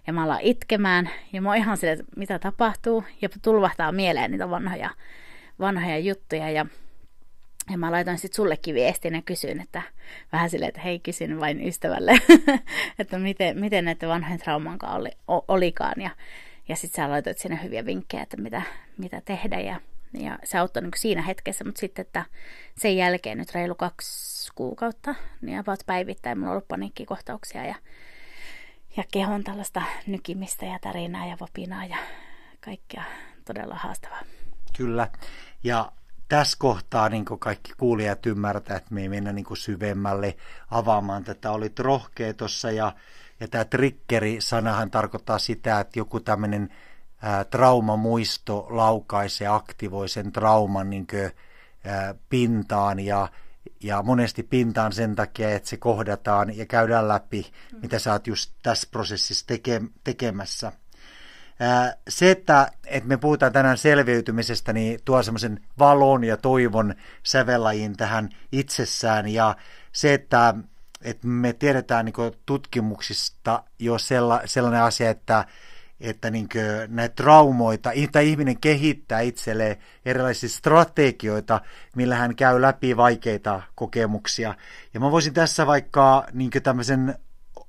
ja 0.09 0.12
mä 0.12 0.25
alan 0.25 0.41
itkemään. 0.41 1.11
Ja 1.33 1.43
mä 1.43 1.49
oon 1.49 1.57
ihan 1.57 1.77
sille, 1.77 1.93
että 1.93 2.05
mitä 2.17 2.38
tapahtuu. 2.38 3.05
Ja 3.23 3.29
tulvahtaa 3.43 3.93
mieleen 3.93 4.31
niitä 4.31 4.50
vanhoja, 4.50 4.91
vanhoja 5.61 5.99
juttuja. 5.99 6.50
Ja, 6.50 6.67
ja 7.71 7.79
mä 7.79 7.93
laitoin 7.93 8.19
sitten 8.19 8.37
sullekin 8.37 8.75
viestin 8.75 9.15
ja 9.15 9.23
kysyin, 9.23 9.61
että 9.61 9.83
vähän 10.33 10.50
silleen, 10.50 10.69
että 10.69 10.81
hei 10.81 10.99
kysyn 10.99 11.41
vain 11.41 11.69
ystävälle, 11.69 12.19
että 12.99 13.19
miten, 13.19 13.59
miten 13.59 13.85
näiden 13.85 14.09
vanhojen 14.09 14.38
trauman 14.38 14.79
oli, 14.95 15.11
olikaan. 15.49 16.00
Ja, 16.00 16.11
ja 16.69 16.77
sitten 16.77 17.05
sä 17.05 17.11
laitoit 17.11 17.38
sinne 17.38 17.61
hyviä 17.62 17.87
vinkkejä, 17.87 18.23
että 18.23 18.37
mitä, 18.37 18.62
mitä 18.99 19.23
tehdä. 19.25 19.61
Ja, 19.61 19.81
ja 20.12 20.38
se 20.45 20.59
auttoi 20.59 20.83
niin 20.83 20.93
siinä 20.97 21.23
hetkessä, 21.23 21.65
mutta 21.65 21.81
sitten, 21.81 22.03
että 22.03 22.25
sen 22.77 22.97
jälkeen 22.97 23.38
nyt 23.38 23.55
reilu 23.55 23.75
kaksi 23.75 24.53
kuukautta, 24.55 25.15
niin 25.41 25.59
about 25.59 25.81
päivittäin 25.87 26.38
mulla 26.38 26.50
on 26.50 26.53
ollut 26.53 26.69
paniikkikohtauksia. 26.69 27.65
Ja 27.65 27.75
ja 28.99 29.05
kehon 29.12 29.45
tällaista 29.45 29.83
nykimistä 30.07 30.67
ja 30.67 30.78
tarinaa 30.78 31.26
ja 31.26 31.37
vapinaa 31.40 31.85
ja 31.85 31.97
kaikkea 32.61 33.02
todella 33.45 33.75
haastavaa. 33.75 34.21
Kyllä. 34.76 35.09
Ja 35.64 35.93
tässä 36.28 36.57
kohtaa 36.61 37.09
niin 37.09 37.25
kaikki 37.25 37.73
kuulijat 37.76 38.26
ymmärtää, 38.26 38.76
että 38.76 38.95
me 38.95 39.02
ei 39.02 39.09
mennä 39.09 39.33
niin 39.33 39.47
syvemmälle 39.55 40.37
avaamaan 40.71 41.25
tätä. 41.25 41.50
Olit 41.50 41.78
rohkea 41.78 42.35
tuossa 42.35 42.71
ja, 42.71 42.93
ja 43.40 43.49
tämä 43.49 43.64
triggeri-sanahan 43.64 44.90
tarkoittaa 44.90 45.38
sitä, 45.38 45.81
että 45.81 45.99
joku 45.99 46.21
tämmöinen 46.21 46.69
traumamuisto 47.50 48.67
laukaisee, 48.71 49.49
aktivoi 49.49 50.09
sen 50.09 50.33
trauman 50.33 50.90
niin 50.90 51.07
kuin, 51.07 51.31
ää, 51.85 52.14
pintaan 52.28 53.00
ja 53.00 53.28
ja 53.83 54.03
monesti 54.03 54.43
pintaan 54.43 54.93
sen 54.93 55.17
takia, 55.17 55.51
että 55.51 55.69
se 55.69 55.77
kohdataan 55.77 56.57
ja 56.57 56.67
käydään 56.67 57.09
läpi, 57.09 57.53
mm. 57.73 57.79
mitä 57.83 57.99
sä 57.99 58.13
oot 58.13 58.27
just 58.27 58.53
tässä 58.63 58.89
prosessissa 58.91 59.47
teke, 59.47 59.83
tekemässä. 60.05 60.73
Se, 62.09 62.31
että, 62.31 62.73
että 62.87 63.09
me 63.09 63.17
puhutaan 63.17 63.53
tänään 63.53 63.79
selviytymisestä, 63.79 64.73
niin 64.73 65.01
tuo 65.05 65.23
semmoisen 65.23 65.61
valon 65.79 66.25
ja 66.25 66.37
toivon 66.37 66.95
sävellajiin 67.23 67.97
tähän 67.97 68.29
itsessään. 68.53 69.29
Ja 69.29 69.57
se, 69.93 70.15
että, 70.15 70.55
että 71.03 71.27
me 71.27 71.53
tiedetään 71.53 72.05
niin 72.05 72.15
tutkimuksista 72.47 73.63
jo 73.79 73.97
sellainen 74.45 74.83
asia, 74.83 75.11
että 75.11 75.45
että 76.00 76.31
niin 76.31 76.49
näitä 76.88 77.14
traumoita, 77.14 77.90
tai 78.12 78.28
ihminen 78.28 78.61
kehittää 78.61 79.21
itselleen 79.21 79.76
erilaisia 80.05 80.49
strategioita, 80.49 81.61
millä 81.97 82.17
hän 82.17 82.37
käy 82.37 82.61
läpi 82.61 82.97
vaikeita 82.97 83.62
kokemuksia. 83.75 84.55
Ja 84.95 85.00
mä 85.00 85.11
voisin 85.11 85.35
tässä 85.35 85.67
vaikka 85.67 86.26
niin 86.33 86.50
tämmöisen 86.62 87.14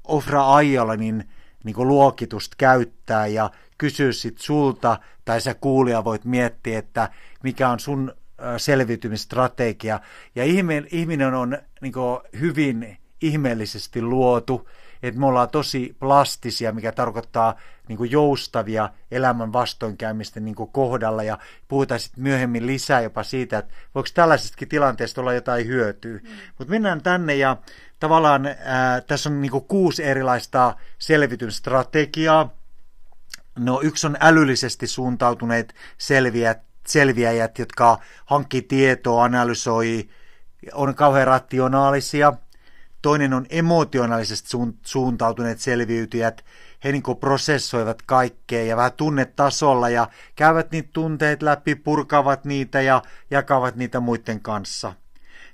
Ofra 0.03 0.45
Aijalanin 0.45 1.29
niin 1.63 1.88
luokitusta 1.88 2.55
käyttää 2.57 3.27
ja 3.27 3.51
kysyä 3.77 4.12
sit 4.12 4.38
sulta, 4.38 5.00
tai 5.25 5.41
sä 5.41 5.53
kuulija 5.53 6.03
voit 6.03 6.25
miettiä, 6.25 6.79
että 6.79 7.09
mikä 7.43 7.69
on 7.69 7.79
sun 7.79 8.13
selviytymistrategia. 8.57 10.00
Ja 10.36 10.43
ihminen 10.91 11.33
on 11.33 11.57
niin 11.81 11.93
hyvin 12.39 12.98
ihmeellisesti 13.21 14.01
luotu, 14.01 14.69
että 15.03 15.20
me 15.20 15.25
ollaan 15.25 15.50
tosi 15.50 15.96
plastisia, 16.00 16.72
mikä 16.72 16.91
tarkoittaa 16.91 17.56
niin 17.88 17.98
kuin 17.98 18.12
joustavia 18.12 18.89
elämän 19.12 19.53
vastoinkäymisten 19.53 20.46
niin 20.46 20.56
kuin 20.56 20.72
kohdalla 20.72 21.24
ja 21.24 21.38
puhutaan 21.68 22.00
sitten 22.00 22.24
myöhemmin 22.24 22.68
lisää 22.68 23.01
jopa 23.01 23.24
siitä, 23.24 23.58
että 23.58 23.74
voiko 23.96 24.10
tällaisestakin 24.13 24.68
tilanteesta 24.68 25.22
olla 25.22 25.34
jotain 25.34 25.68
hyötyä. 25.68 26.18
Mm. 26.24 26.29
Mutta 26.58 26.72
mennään 26.72 27.01
tänne 27.01 27.36
ja 27.36 27.58
tavallaan 28.00 28.46
ää, 28.46 29.01
tässä 29.01 29.29
on 29.29 29.41
niin 29.41 29.51
kuin 29.51 29.65
kuusi 29.65 30.03
erilaista 30.03 30.75
selvitysstrategiaa. 31.00 32.53
No 33.60 33.82
yksi 33.84 34.08
on 34.08 34.18
älyllisesti 34.20 34.88
suuntautuneet 34.88 35.75
selviäjät, 35.98 36.62
selviäjät 36.88 37.60
jotka 37.60 38.00
hankkii 38.25 38.62
tietoa, 38.62 39.24
analysoi, 39.24 40.10
on 40.74 40.96
kauhean 40.96 41.27
rationaalisia– 41.27 42.34
Toinen 43.01 43.34
on 43.34 43.46
emotionaalisesti 43.50 44.50
suuntautuneet 44.86 45.60
selviytyjät. 45.60 46.46
He 46.84 46.91
niin 46.91 47.03
prosessoivat 47.20 48.01
kaikkea 48.01 48.63
ja 48.63 48.77
vähän 48.77 48.94
tunnetasolla 48.94 49.89
ja 49.89 50.08
käyvät 50.36 50.72
niitä 50.72 50.89
tunteet 50.94 51.41
läpi, 51.41 51.75
purkavat 51.75 52.46
niitä 52.46 52.82
ja 52.82 53.01
jakavat 53.32 53.75
niitä 53.75 54.00
muiden 54.00 54.41
kanssa. 54.41 54.94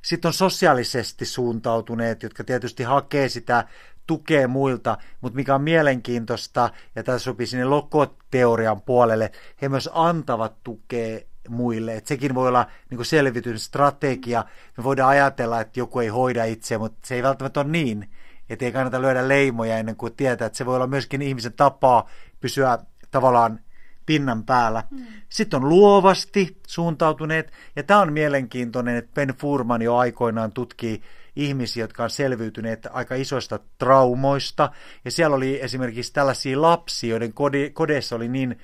Sitten 0.02 0.30
on 0.30 0.34
sosiaalisesti 0.34 1.26
suuntautuneet, 1.26 2.24
jotka 2.24 2.44
tietysti 2.44 2.84
hakee 2.84 3.30
sitä 3.30 3.68
tukea 4.08 4.48
muilta, 4.48 4.98
mutta 5.22 5.36
mikä 5.36 5.56
on 5.56 5.62
mielenkiintoista, 5.62 6.70
ja 6.96 7.04
tässä 7.04 7.24
sopii 7.24 7.48
sinne 7.48 7.66
lokoteorian 7.66 8.82
puolelle, 8.82 9.32
he 9.62 9.70
myös 9.70 9.90
antavat 9.94 10.64
tukea 10.64 11.20
muille. 11.50 11.96
Et 11.96 12.08
sekin 12.08 12.36
voi 12.36 12.48
olla 12.48 12.68
niin 12.90 13.06
selvityn 13.06 13.60
strategia. 13.60 14.46
Me 14.78 14.84
voidaan 14.84 15.10
ajatella, 15.10 15.62
että 15.62 15.80
joku 15.80 16.00
ei 16.00 16.08
hoida 16.08 16.46
itse, 16.46 16.78
mutta 16.78 17.08
se 17.08 17.16
ei 17.16 17.24
välttämättä 17.24 17.60
ole 17.60 17.70
niin. 17.70 18.10
Että 18.50 18.66
ei 18.66 18.72
kannata 18.72 19.02
lyödä 19.02 19.28
leimoja 19.28 19.78
ennen 19.78 19.96
kuin 19.96 20.16
tietää, 20.16 20.46
että 20.46 20.58
se 20.58 20.66
voi 20.66 20.76
olla 20.76 20.88
myöskin 20.88 21.22
ihmisen 21.22 21.54
tapaa 21.54 22.10
pysyä 22.40 22.78
tavallaan 23.12 23.60
pinnan 24.06 24.44
päällä. 24.44 24.84
Mm. 24.92 25.06
Sitten 25.30 25.58
on 25.64 25.70
luovasti 25.70 26.58
suuntautuneet, 26.68 27.52
ja 27.76 27.84
tämä 27.84 28.00
on 28.00 28.14
mielenkiintoinen, 28.14 28.96
että 28.96 29.12
Ben 29.14 29.36
Furman 29.38 29.82
jo 29.82 29.96
aikoinaan 29.96 30.52
tutkii 30.52 31.02
ihmisiä, 31.36 31.84
jotka 31.84 32.04
on 32.04 32.10
selviytyneet 32.10 32.88
aika 32.92 33.16
isoista 33.16 33.60
traumoista, 33.78 34.72
ja 35.06 35.12
siellä 35.12 35.36
oli 35.36 35.62
esimerkiksi 35.62 36.14
tällaisia 36.14 36.62
lapsia, 36.62 37.10
joiden 37.10 37.34
kodeissa 37.74 38.16
oli 38.16 38.28
niin 38.28 38.60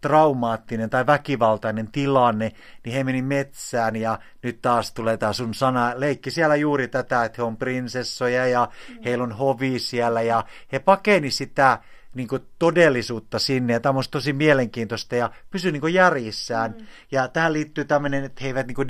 traumaattinen 0.00 0.90
tai 0.90 1.06
väkivaltainen 1.06 1.88
tilanne, 1.92 2.52
niin 2.84 2.94
he 2.94 3.04
meni 3.04 3.22
metsään 3.22 3.96
ja 3.96 4.18
nyt 4.42 4.62
taas 4.62 4.92
tulee 4.92 5.16
tämä 5.16 5.32
sun 5.32 5.54
sana, 5.54 5.92
leikki 5.96 6.30
siellä 6.30 6.56
juuri 6.56 6.88
tätä, 6.88 7.24
että 7.24 7.36
he 7.38 7.42
on 7.42 7.56
prinsessoja 7.56 8.46
ja 8.46 8.68
mm. 8.88 9.02
heillä 9.04 9.24
on 9.24 9.32
hovi 9.32 9.78
siellä 9.78 10.22
ja 10.22 10.44
he 10.72 10.78
pakeni 10.78 11.30
sitä 11.30 11.78
niin 12.14 12.28
kuin 12.28 12.42
todellisuutta 12.58 13.38
sinne, 13.38 13.72
ja 13.72 13.80
tämä 13.80 13.98
on 13.98 14.04
tosi 14.10 14.32
mielenkiintoista, 14.32 15.16
ja 15.16 15.30
pysyy 15.50 15.72
niin 15.72 15.94
järjissään. 15.94 16.74
Mm. 16.78 16.86
Ja 17.12 17.28
tähän 17.28 17.52
liittyy 17.52 17.84
tämmöinen, 17.84 18.24
että 18.24 18.40
he 18.40 18.46
eivät 18.46 18.66
niin 18.66 18.88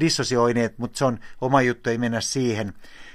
dissosioineet, 0.00 0.78
mutta 0.78 0.98
se 0.98 1.04
on 1.04 1.18
oma 1.40 1.62
juttu, 1.62 1.90
ei 1.90 1.98
mennä 1.98 2.20
siihen. 2.20 2.72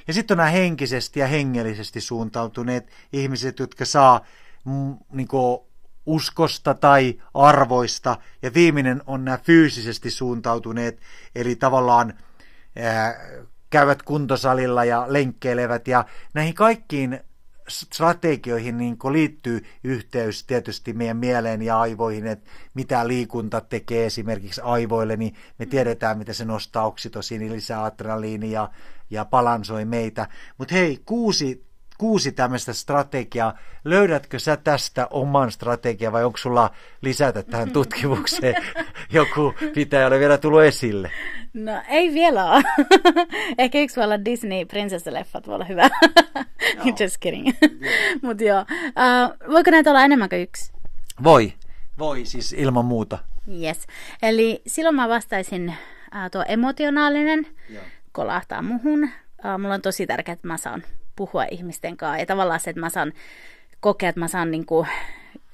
Ja 0.08 0.14
sitten 0.14 0.36
on 0.36 0.38
nämä 0.38 0.50
henkisesti 0.50 1.20
ja 1.20 1.28
hengellisesti 1.28 2.02
suuntautuneet 2.02 2.92
ihmiset, 3.14 3.60
jotka 3.60 3.86
saa 3.86 4.26
mm, 4.66 4.98
niin 5.12 5.28
kuin 5.28 5.60
uskosta 6.06 6.74
tai 6.74 7.22
arvoista, 7.34 8.18
ja 8.42 8.54
viimeinen 8.54 9.02
on 9.08 9.26
nämä 9.26 9.38
fyysisesti 9.38 10.12
suuntautuneet, 10.12 11.00
eli 11.36 11.56
tavallaan 11.56 12.14
ää, 12.76 13.16
käyvät 13.70 14.04
kuntosalilla 14.04 14.86
ja 14.86 15.06
lenkkeilevät, 15.08 15.88
ja 15.88 16.06
näihin 16.34 16.54
kaikkiin 16.54 17.20
strategioihin 17.70 18.78
niin 18.78 18.98
liittyy 19.12 19.66
yhteys 19.84 20.44
tietysti 20.44 20.94
meidän 20.94 21.18
mieleen 21.18 21.62
ja 21.62 21.80
aivoihin, 21.80 22.28
että 22.28 22.52
mitä 22.74 23.08
liikunta 23.08 23.62
tekee 23.62 24.06
esimerkiksi 24.06 24.62
aivoille, 24.62 25.18
niin 25.18 25.36
me 25.60 25.66
tiedetään, 25.66 26.18
mitä 26.18 26.34
se 26.34 26.46
nostaa 26.46 26.86
oksitosiini, 26.86 27.52
lisää 27.52 27.84
adrenaliinia 27.84 28.52
ja, 28.52 28.70
ja 29.10 29.26
balansoi 29.26 29.86
meitä. 29.86 30.28
Mutta 30.58 30.76
hei, 30.76 31.02
kuusi 31.06 31.66
kuusi 32.04 32.32
tämmöistä 32.32 32.74
strategiaa. 32.74 33.58
Löydätkö 33.86 34.40
sä 34.40 34.58
tästä 34.58 35.08
oman 35.12 35.52
strategian 35.52 36.14
vai 36.14 36.24
onko 36.24 36.38
sulla 36.38 36.70
lisätä 37.02 37.44
tähän 37.44 37.72
tutkimukseen 37.78 38.56
joku, 39.12 39.54
mitä 39.76 40.00
ei 40.00 40.06
ole 40.06 40.20
vielä 40.20 40.38
tullut 40.38 40.62
esille? 40.62 41.12
No 41.54 41.72
ei 41.88 42.14
vielä 42.14 42.52
ole. 42.52 42.64
Ehkä 43.58 43.80
yksi 43.80 43.96
voi 43.96 44.04
olla 44.04 44.26
Disney 44.26 44.66
prinsessaleffat 44.66 45.48
voi 45.48 45.56
olla 45.56 45.66
hyvä. 45.66 45.90
no. 46.78 46.84
Just 47.00 47.18
kidding. 47.20 47.50
Mutta 48.22 48.44
joo. 48.44 48.62
Uh, 48.62 49.54
voiko 49.54 49.72
näitä 49.72 49.90
olla 49.90 50.04
enemmän 50.04 50.30
kuin 50.30 50.42
yksi? 50.42 50.74
Voi. 51.24 51.54
Voi 52.00 52.26
siis 52.26 52.54
ilman 52.54 52.86
muuta. 52.86 53.18
Yes. 53.62 53.88
Eli 54.22 54.62
silloin 54.68 54.96
mä 54.96 55.10
vastaisin 55.10 55.70
uh, 55.70 56.32
tuo 56.32 56.46
emotionaalinen 56.48 57.48
Joo. 57.70 57.84
kolahtaa 58.12 58.62
muhun. 58.62 59.04
Uh, 59.04 59.60
mulla 59.60 59.74
on 59.74 59.82
tosi 59.82 60.08
tärkeää, 60.08 60.34
että 60.34 60.48
mä 60.48 60.58
saan 60.58 60.84
puhua 61.16 61.46
ihmisten 61.52 61.98
kanssa. 61.98 62.20
Ja 62.20 62.26
tavallaan 62.26 62.60
se, 62.60 62.70
että 62.70 62.80
mä 62.80 62.90
saan 62.90 63.14
kokea, 63.80 64.10
että 64.10 64.20
mä 64.20 64.28
saan 64.28 64.52
niin 64.52 64.66
kuin, 64.66 64.88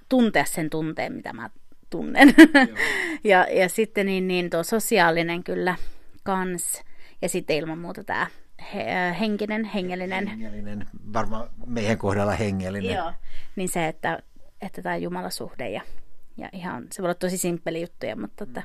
tuntea 0.10 0.46
sen 0.46 0.70
tunteen, 0.70 1.14
mitä 1.14 1.34
mä 1.34 1.50
tunnen. 1.90 2.34
ja, 3.24 3.48
ja 3.52 3.70
sitten 3.70 4.06
niin, 4.06 4.28
niin 4.28 4.50
tuo 4.50 4.64
sosiaalinen 4.64 5.44
kyllä 5.44 5.76
kans. 6.24 6.84
Ja 7.22 7.30
sitten 7.30 7.56
ilman 7.56 7.80
muuta 7.80 8.04
tämä 8.04 8.28
he, 8.74 8.86
henkinen, 9.20 9.66
hengellinen. 9.66 10.28
Hengellinen, 10.28 10.88
varmaan 11.14 11.50
meidän 11.66 11.98
kohdalla 11.98 12.32
hengellinen. 12.32 12.96
Joo, 12.96 13.14
niin 13.56 13.70
se, 13.70 13.88
että, 13.88 14.20
että 14.62 14.82
tämä 14.82 14.98
Jumalasuhde 14.98 15.70
ja, 15.70 15.82
ja 16.38 16.50
ihan, 16.52 16.88
se 16.92 17.02
voi 17.02 17.08
olla 17.08 17.16
tosi 17.16 17.38
simppeli 17.38 17.82
juttuja, 17.82 18.16
mutta 18.16 18.44
että 18.44 18.64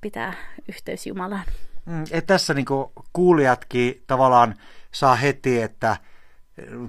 pitää 0.00 0.32
yhteys 0.68 1.06
Jumalaan. 1.06 1.44
Mm, 1.86 2.04
et 2.10 2.26
tässä 2.26 2.54
niin 2.54 2.66
kuulijatkin 3.12 4.02
tavallaan 4.06 4.54
saa 4.94 5.14
heti, 5.14 5.62
että 5.62 5.96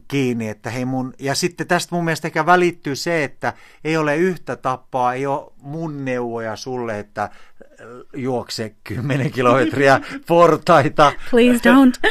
kiinni, 0.07 0.49
että 0.49 0.69
hei 0.69 0.85
mun, 0.85 1.13
ja 1.19 1.35
sitten 1.35 1.67
tästä 1.67 1.95
mun 1.95 2.05
mielestä 2.05 2.27
ehkä 2.27 2.45
välittyy 2.45 2.95
se, 2.95 3.23
että 3.23 3.53
ei 3.83 3.97
ole 3.97 4.17
yhtä 4.17 4.55
tapaa, 4.55 5.13
ei 5.13 5.25
ole 5.25 5.51
mun 5.61 6.05
neuvoja 6.05 6.55
sulle, 6.55 6.99
että 6.99 7.29
juokse 8.13 8.75
10 8.83 9.31
kilometriä 9.31 10.01
portaita. 10.27 11.13
Please 11.29 11.69
don't. 11.69 12.09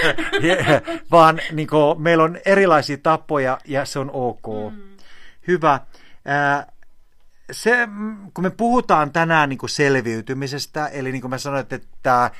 Vaan 1.10 1.40
niin 1.52 1.68
kuin, 1.68 2.02
meillä 2.02 2.24
on 2.24 2.38
erilaisia 2.44 2.98
tapoja 3.02 3.58
ja 3.64 3.84
se 3.84 3.98
on 3.98 4.10
ok. 4.12 4.46
Mm. 4.70 4.82
Hyvä. 5.48 5.80
se, 7.52 7.88
kun 8.34 8.44
me 8.44 8.50
puhutaan 8.50 9.12
tänään 9.12 9.48
niin 9.48 9.58
kuin 9.58 9.70
selviytymisestä, 9.70 10.86
eli 10.86 11.12
niin 11.12 11.22
kuin 11.22 11.30
mä 11.30 11.38
sanoin, 11.38 11.66
että 11.70 12.30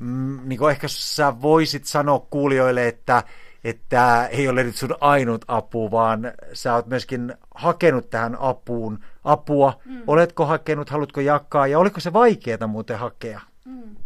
mm, 0.00 0.40
niin 0.44 0.58
kuin 0.58 0.70
ehkä 0.70 0.88
sä 0.88 1.42
voisit 1.42 1.84
sanoa 1.84 2.26
kuulijoille, 2.30 2.88
että 2.88 3.22
että 3.64 4.26
ei 4.26 4.48
ole 4.48 4.64
nyt 4.64 4.76
sun 4.76 4.94
ainut 5.00 5.44
apu, 5.48 5.90
vaan 5.90 6.32
sä 6.52 6.74
oot 6.74 6.86
myöskin 6.86 7.34
hakenut 7.54 8.10
tähän 8.10 8.36
apuun 8.40 8.98
apua. 9.24 9.80
Mm. 9.84 10.02
Oletko 10.06 10.46
hakenut, 10.46 10.90
haluatko 10.90 11.20
jakaa 11.20 11.66
ja 11.66 11.78
oliko 11.78 12.00
se 12.00 12.12
vaikeaa 12.12 12.66
muuten 12.66 12.98
hakea? 12.98 13.40
Mm. 13.64 13.96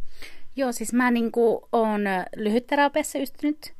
Joo, 0.56 0.72
siis 0.72 0.92
mä 0.92 1.10
niin 1.10 1.32
oon 1.72 2.00
lyhytterapiassa 2.36 3.18
ystynyt, 3.18 3.74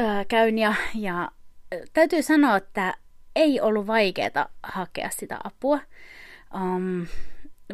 äh, 0.00 0.26
käyn 0.28 0.58
ja, 0.58 0.74
ja 0.94 1.30
täytyy 1.92 2.22
sanoa, 2.22 2.56
että 2.56 2.94
ei 3.36 3.60
ollut 3.60 3.86
vaikeaa 3.86 4.48
hakea 4.62 5.10
sitä 5.10 5.38
apua. 5.44 5.80
Um, 6.54 7.06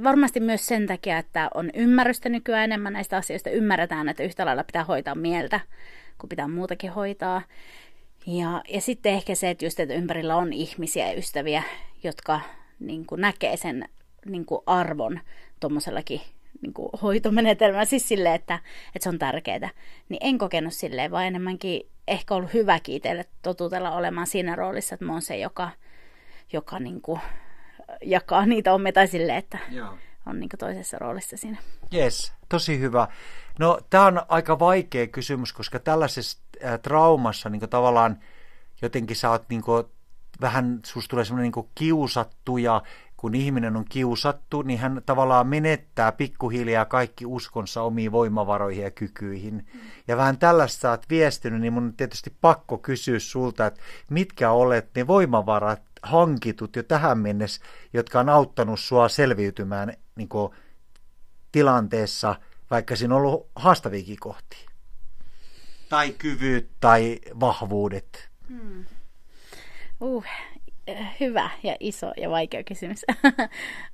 varmasti 0.05 0.41
myös 0.41 0.67
sen 0.67 0.87
takia, 0.87 1.19
että 1.19 1.51
on 1.55 1.71
ymmärrystä 1.75 2.29
nykyään 2.29 2.65
enemmän 2.65 2.93
näistä 2.93 3.17
asioista. 3.17 3.51
Ymmärretään, 3.51 4.09
että 4.09 4.23
yhtä 4.23 4.47
lailla 4.47 4.65
pitää 4.65 4.85
hoitaa 4.85 5.15
mieltä, 5.15 5.61
kun 6.19 6.29
pitää 6.29 6.49
muutakin 6.49 6.93
hoitaa. 6.93 7.43
Ja, 8.27 8.63
ja 8.69 8.81
sitten 8.81 9.13
ehkä 9.13 9.35
se, 9.35 9.51
että 9.51 9.65
just 9.65 9.81
että 9.81 9.95
ympärillä 9.95 10.37
on 10.37 10.53
ihmisiä 10.53 11.09
ja 11.09 11.19
ystäviä, 11.19 11.63
jotka 12.03 12.41
niin 12.81 13.07
kuin 13.07 13.21
näkee 13.21 13.57
sen 13.57 13.89
niin 14.27 14.47
kuin 14.47 14.61
arvon 14.67 15.21
tuommoisellakin 15.61 16.21
niin 16.63 16.73
kuin 16.73 16.89
hoitomenetelmä, 17.03 17.85
siis 17.85 18.09
silleen, 18.09 18.35
että, 18.35 18.55
että 18.95 19.03
se 19.03 19.09
on 19.09 19.19
tärkeää, 19.19 19.71
niin 20.09 20.19
en 20.21 20.39
kokenut 20.39 20.73
silleen, 20.73 21.11
vaan 21.11 21.27
enemmänkin 21.27 21.83
ehkä 22.09 22.35
ollut 22.35 22.55
hyväkin 22.55 22.95
itselle 22.95 23.25
totutella 23.43 23.91
olemaan 23.91 24.27
siinä 24.27 24.57
roolissa, 24.57 24.95
että 24.95 25.05
mä 25.05 25.13
oon 25.13 25.23
se, 25.23 25.39
joka, 25.39 25.71
joka 26.53 26.79
niin 26.79 27.01
kuin 27.01 27.21
jakaa 28.03 28.47
niitä 28.47 28.75
ommia 28.75 28.93
tai 28.93 29.09
silleen, 29.09 29.39
että 29.39 29.59
Joo. 29.71 29.99
on 30.27 30.41
niin 30.41 30.51
toisessa 30.59 30.99
roolissa 30.99 31.37
siinä. 31.37 31.59
Yes, 31.95 32.33
tosi 32.49 32.81
hyvä. 32.81 33.09
No 33.59 33.79
tämä 33.91 34.07
on 34.07 34.23
aika 34.29 34.59
vaikea 34.59 35.07
kysymys, 35.07 35.53
koska 35.53 35.79
tällaisessa 35.79 36.39
äh, 36.65 36.81
traumassa 36.81 37.49
niin 37.49 37.71
tavallaan 37.71 38.19
jotenkin 38.83 39.17
sä 39.17 39.31
oot 39.31 39.45
niin 39.49 39.63
kuin, 39.63 39.85
vähän, 40.41 40.81
susta 40.87 41.11
tulee 41.11 41.25
semmoinen 41.25 41.53
niin 41.57 41.71
kiusattu 41.75 42.59
ja 42.59 42.83
kun 43.21 43.35
ihminen 43.35 43.77
on 43.77 43.85
kiusattu, 43.89 44.63
niin 44.63 44.79
hän 44.79 45.03
tavallaan 45.07 45.47
menettää 45.47 46.13
pikkuhiljaa 46.13 46.85
kaikki 46.85 47.27
uskonsa 47.27 47.83
omiin 47.83 48.13
voimavaroihin 48.13 48.85
ja 48.85 48.91
kykyihin. 48.91 49.55
Mm. 49.55 49.81
Ja 50.09 50.17
vähän 50.17 50.39
tällaista 50.39 50.81
sä 50.81 50.91
oot 50.91 51.07
viestinyt, 51.11 51.61
niin 51.61 51.73
mun 51.73 51.85
on 51.85 51.95
tietysti 51.97 52.33
pakko 52.41 52.79
kysyä 52.79 53.19
sulta, 53.19 53.67
että 53.67 53.81
mitkä 54.11 54.51
olet 54.51 54.89
ne 54.97 55.07
voimavarat 55.07 55.83
hankitut 56.02 56.76
jo 56.76 56.83
tähän 56.83 57.19
mennessä, 57.19 57.62
jotka 57.92 58.21
on 58.21 58.28
auttanut 58.28 58.80
sua 58.80 59.09
selviytymään 59.09 59.95
niin 60.16 60.28
kuin, 60.28 60.52
tilanteessa, 61.52 62.35
vaikka 62.71 62.97
siinä 62.97 63.14
on 63.14 63.21
ollut 63.21 63.50
haastaviikin 63.57 64.16
kohti. 64.21 64.66
Tai 65.88 66.12
kyvyt 66.12 66.71
tai 66.80 67.19
vahvuudet. 67.40 68.28
Hmm. 68.49 68.85
Uh, 70.00 70.25
hyvä 71.21 71.50
ja 71.62 71.76
iso 71.80 72.12
ja 72.16 72.30
vaikea 72.30 72.64
kysymys. 72.64 73.04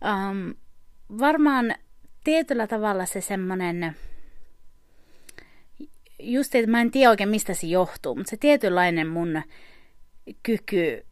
um, 0.05 0.55
varmaan 1.19 1.75
tietyllä 2.25 2.67
tavalla 2.67 3.07
se 3.07 3.21
semmoinen, 3.21 3.97
just 6.19 6.55
että 6.55 6.71
mä 6.71 6.81
en 6.81 6.91
tiedä 6.91 7.11
oikein 7.11 7.29
mistä 7.29 7.55
se 7.55 7.67
johtuu, 7.67 8.15
mutta 8.15 8.31
se 8.31 8.37
tietynlainen 8.37 9.07
mun 9.07 9.43
kyky 10.43 11.07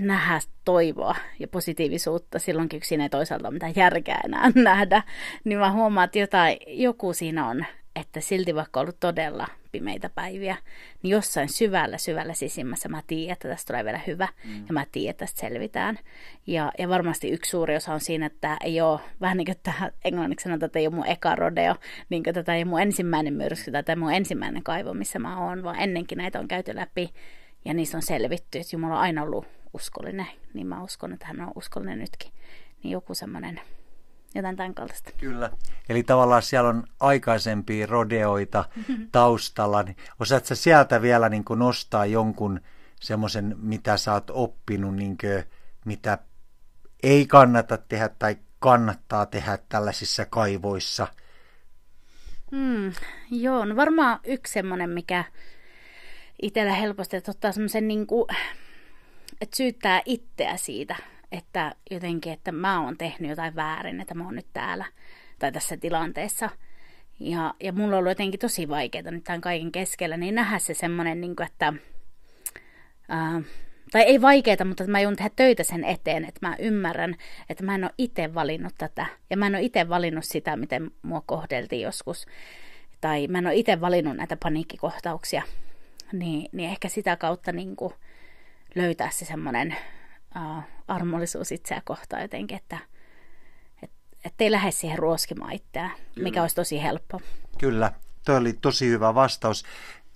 nähdä 0.00 0.40
toivoa 0.64 1.16
ja 1.38 1.48
positiivisuutta 1.48 2.38
silloinkin, 2.38 2.80
kun 2.80 2.86
siinä 2.86 3.04
ei 3.04 3.10
toisaalta 3.10 3.48
ole 3.48 3.54
mitään 3.54 3.72
järkeä 3.76 4.20
enää 4.24 4.50
nähdä, 4.64 5.02
niin 5.44 5.58
mä 5.58 5.72
huomaan, 5.72 6.04
että 6.04 6.18
jotain, 6.18 6.58
joku 6.66 7.12
siinä 7.12 7.48
on, 7.48 7.64
että 7.96 8.20
silti 8.20 8.54
vaikka 8.54 8.80
on 8.80 8.84
ollut 8.84 9.00
todella 9.00 9.48
pimeitä 9.72 10.10
päiviä, 10.14 10.56
niin 11.02 11.10
jossain 11.10 11.48
syvällä, 11.48 11.98
syvällä 11.98 12.34
sisimmässä 12.34 12.88
mä 12.88 13.02
tiedän, 13.06 13.32
että 13.32 13.48
tästä 13.48 13.72
tulee 13.72 13.84
vielä 13.84 14.00
hyvä, 14.06 14.28
mm. 14.44 14.66
ja 14.66 14.72
mä 14.72 14.86
tiedän, 14.92 15.10
että 15.10 15.24
tästä 15.24 15.40
selvitään. 15.40 15.98
Ja, 16.46 16.72
ja 16.78 16.88
varmasti 16.88 17.30
yksi 17.30 17.50
suuri 17.50 17.76
osa 17.76 17.94
on 17.94 18.00
siinä, 18.00 18.26
että 18.26 18.56
ei 18.64 18.80
ole, 18.80 19.00
vähän 19.20 19.36
niin 19.36 19.46
kuin 19.46 19.56
tähän 19.62 19.92
englanniksi 20.04 20.42
sanotaan, 20.42 20.66
että 20.66 20.78
ei 20.78 20.86
ole 20.86 20.94
mun 20.94 21.06
eka 21.06 21.36
rodeo, 21.36 21.74
niin 22.08 22.24
kuin 22.24 22.34
tätä 22.34 22.54
ei 22.54 22.62
ole 22.62 22.70
mun 22.70 22.80
ensimmäinen 22.80 23.34
myrsky 23.34 23.70
tai 23.84 23.96
mun 23.96 24.12
ensimmäinen 24.12 24.62
kaivo, 24.62 24.94
missä 24.94 25.18
mä 25.18 25.46
oon, 25.46 25.62
vaan 25.62 25.80
ennenkin 25.80 26.18
näitä 26.18 26.40
on 26.40 26.48
käyty 26.48 26.76
läpi, 26.76 27.10
ja 27.64 27.74
niistä 27.74 27.96
on 27.96 28.02
selvitty, 28.02 28.58
että 28.58 28.76
Jumala 28.76 28.94
on 28.94 29.00
aina 29.00 29.22
ollut 29.22 29.46
uskollinen, 29.74 30.26
niin 30.54 30.66
mä 30.66 30.82
uskon, 30.82 31.12
että 31.12 31.26
hän 31.26 31.40
on 31.40 31.52
uskollinen 31.54 31.98
nytkin. 31.98 32.32
Niin 32.82 32.90
joku 32.92 33.14
semmoinen, 33.14 33.60
jotain 34.34 34.56
tämän 34.56 34.74
kaltaista. 34.74 35.10
Kyllä. 35.18 35.50
Eli 35.88 36.02
tavallaan 36.02 36.42
siellä 36.42 36.68
on 36.68 36.84
aikaisempia 37.00 37.86
rodeoita 37.86 38.64
taustalla. 39.12 39.82
Niin 39.82 39.96
osaatko 40.20 40.54
sieltä 40.54 41.02
vielä 41.02 41.28
niin 41.28 41.44
kuin 41.44 41.58
nostaa 41.58 42.06
jonkun 42.06 42.60
semmoisen, 43.00 43.56
mitä 43.58 43.96
sä 43.96 44.12
oot 44.12 44.30
oppinut, 44.30 44.94
niin 44.94 45.18
kuin, 45.18 45.44
mitä 45.84 46.18
ei 47.02 47.26
kannata 47.26 47.78
tehdä 47.78 48.08
tai 48.18 48.36
kannattaa 48.58 49.26
tehdä 49.26 49.58
tällaisissa 49.68 50.26
kaivoissa? 50.26 51.06
Hmm, 52.50 52.92
joo, 53.30 53.64
no 53.64 53.76
varmaan 53.76 54.20
yksi 54.24 54.52
semmoinen, 54.52 54.90
mikä 54.90 55.24
itsellä 56.42 56.72
helposti, 56.72 57.16
että 57.16 57.30
ottaa 57.30 57.52
semmoisen 57.52 57.88
niin 57.88 58.06
kuin, 58.06 58.26
että 59.40 59.56
syyttää 59.56 60.02
itseä 60.04 60.56
siitä, 60.56 60.96
että 61.32 61.74
jotenkin, 61.90 62.32
että 62.32 62.52
mä 62.52 62.80
oon 62.80 62.98
tehnyt 62.98 63.30
jotain 63.30 63.56
väärin, 63.56 64.00
että 64.00 64.14
mä 64.14 64.24
oon 64.24 64.34
nyt 64.34 64.46
täällä 64.52 64.84
tai 65.38 65.52
tässä 65.52 65.76
tilanteessa. 65.76 66.50
Ja, 67.20 67.54
ja 67.60 67.72
mulla 67.72 67.96
on 67.96 67.98
ollut 67.98 68.10
jotenkin 68.10 68.40
tosi 68.40 68.68
vaikeaa 68.68 69.10
nyt 69.10 69.24
tämän 69.24 69.40
kaiken 69.40 69.72
keskellä, 69.72 70.16
niin 70.16 70.34
nähdä 70.34 70.58
se 70.58 70.74
semmoinen, 70.74 71.20
niin 71.20 71.36
kuin, 71.36 71.46
että... 71.46 71.72
Ää, 73.08 73.42
tai 73.90 74.02
ei 74.02 74.20
vaikeaa, 74.20 74.64
mutta 74.64 74.86
mä 74.86 75.00
joudun 75.00 75.16
tehdä 75.16 75.30
töitä 75.36 75.62
sen 75.62 75.84
eteen, 75.84 76.24
että 76.24 76.48
mä 76.48 76.56
ymmärrän, 76.58 77.16
että 77.48 77.64
mä 77.64 77.74
en 77.74 77.84
ole 77.84 77.92
itse 77.98 78.34
valinnut 78.34 78.74
tätä. 78.78 79.06
Ja 79.30 79.36
mä 79.36 79.46
en 79.46 79.54
ole 79.54 79.62
itse 79.62 79.88
valinnut 79.88 80.24
sitä, 80.24 80.56
miten 80.56 80.90
mua 81.02 81.22
kohdeltiin 81.26 81.82
joskus. 81.82 82.26
Tai 83.00 83.26
mä 83.26 83.38
en 83.38 83.46
ole 83.46 83.54
itse 83.54 83.80
valinnut 83.80 84.16
näitä 84.16 84.36
paniikkikohtauksia. 84.36 85.42
Niin, 86.12 86.48
niin 86.52 86.70
ehkä 86.70 86.88
sitä 86.88 87.16
kautta 87.16 87.52
niin 87.52 87.76
kuin, 87.76 87.94
löytää 88.74 89.10
se 89.10 89.24
semmoinen 89.24 89.76
uh, 90.36 90.62
armollisuus 90.88 91.52
itseä 91.52 91.82
kohtaan 91.84 92.22
jotenkin, 92.22 92.56
että 92.56 92.78
et, 94.24 94.34
ei 94.40 94.50
lähde 94.50 94.70
siihen 94.70 94.98
ruoskimaan 94.98 95.52
itseään, 95.52 95.90
Kyllä. 95.90 96.28
mikä 96.28 96.42
olisi 96.42 96.56
tosi 96.56 96.82
helppo. 96.82 97.20
Kyllä, 97.58 97.92
tuo 98.24 98.36
oli 98.36 98.52
tosi 98.52 98.88
hyvä 98.88 99.14
vastaus. 99.14 99.64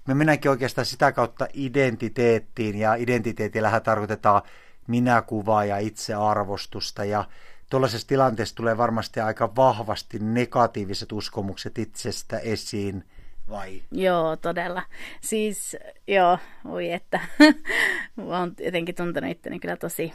Me 0.06 0.14
mennäänkin 0.14 0.50
oikeastaan 0.50 0.86
sitä 0.86 1.12
kautta 1.12 1.46
identiteettiin, 1.54 2.78
ja 2.78 2.94
identiteetillähän 2.94 3.82
tarkoitetaan 3.82 4.42
minäkuvaa 4.86 5.64
ja 5.64 5.78
itsearvostusta, 5.78 7.04
ja 7.04 7.24
tuollaisessa 7.70 8.08
tilanteessa 8.08 8.54
tulee 8.54 8.76
varmasti 8.78 9.20
aika 9.20 9.56
vahvasti 9.56 10.18
negatiiviset 10.18 11.12
uskomukset 11.12 11.78
itsestä 11.78 12.38
esiin– 12.38 13.04
vai? 13.50 13.82
Joo, 13.92 14.36
todella. 14.36 14.82
Siis, 15.20 15.76
joo, 16.06 16.38
voi 16.64 16.92
että. 16.92 17.20
mä 18.16 18.38
oon 18.38 18.54
jotenkin 18.60 18.94
tuntenut 18.94 19.30
itteni 19.30 19.60
kyllä 19.60 19.76
tosi, 19.76 20.12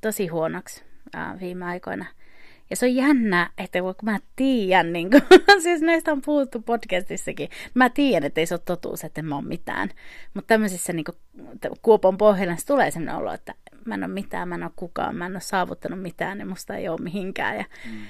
tosi 0.00 0.26
huonoksi 0.26 0.82
ää, 1.14 1.36
viime 1.40 1.64
aikoina. 1.64 2.06
Ja 2.70 2.76
se 2.76 2.86
on 2.86 2.94
jännä, 2.94 3.50
että 3.58 3.78
kun 3.80 3.94
mä 4.02 4.18
tiedän, 4.36 4.92
niin 4.92 5.10
kun, 5.10 5.20
siis 5.62 5.80
näistä 5.80 6.12
on 6.12 6.22
puhuttu 6.22 6.62
podcastissakin, 6.62 7.48
mä 7.74 7.90
tiedän, 7.90 8.26
että 8.26 8.40
ei 8.40 8.46
se 8.46 8.54
ole 8.54 8.60
totuus, 8.64 9.04
että 9.04 9.22
mä 9.22 9.34
oon 9.34 9.46
mitään. 9.46 9.88
Mutta 10.34 10.48
tämmöisissä 10.48 10.92
niin 10.92 11.04
kuopon 11.82 12.18
pohjalla 12.18 12.56
tulee 12.66 12.90
sellainen 12.90 13.14
olo, 13.14 13.32
että 13.32 13.54
mä 13.84 13.94
en 13.94 14.04
ole 14.04 14.12
mitään, 14.12 14.48
mä 14.48 14.54
en 14.54 14.62
ole 14.62 14.70
kukaan, 14.76 15.16
mä 15.16 15.26
en 15.26 15.32
ole 15.32 15.40
saavuttanut 15.40 16.02
mitään 16.02 16.38
ja 16.38 16.46
musta 16.46 16.76
ei 16.76 16.88
ole 16.88 17.00
mihinkään. 17.00 17.56
Ja, 17.56 17.64
mm. 17.90 18.06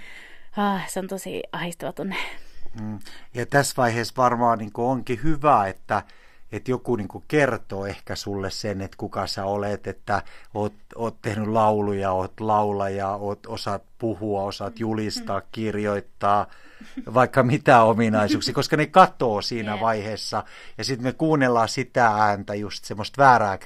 ah, 0.56 0.88
se 0.88 1.00
on 1.00 1.08
tosi 1.08 1.42
ahistava 1.52 1.92
tunne. 1.92 2.16
Mm. 2.80 2.98
Ja 3.34 3.46
tässä 3.46 3.74
vaiheessa 3.76 4.14
varmaan 4.16 4.58
niin 4.58 4.70
onkin 4.74 5.20
hyvä, 5.22 5.66
että, 5.66 6.02
että 6.52 6.70
joku 6.70 6.96
niin 6.96 7.08
kertoo 7.28 7.86
ehkä 7.86 8.16
sulle 8.16 8.50
sen, 8.50 8.80
että 8.80 8.96
kuka 8.96 9.26
sä 9.26 9.44
olet, 9.44 9.86
että 9.86 10.22
oot, 10.54 10.74
oot 10.94 11.22
tehnyt 11.22 11.48
lauluja, 11.48 12.12
oot 12.12 12.40
laulaja, 12.40 13.08
oot, 13.08 13.46
osaat 13.46 13.82
puhua, 13.98 14.42
osaat 14.42 14.80
julistaa, 14.80 15.42
kirjoittaa, 15.52 16.46
vaikka 17.14 17.42
mitä 17.42 17.82
ominaisuuksia, 17.82 18.54
koska 18.54 18.76
ne 18.76 18.86
katoo 18.86 19.42
siinä 19.42 19.70
yeah. 19.70 19.80
vaiheessa. 19.80 20.44
Ja 20.78 20.84
sitten 20.84 21.06
me 21.06 21.12
kuunnellaan 21.12 21.68
sitä 21.68 22.06
ääntä, 22.06 22.54
just 22.54 22.84
semmoista 22.84 23.22
väärää 23.22 23.58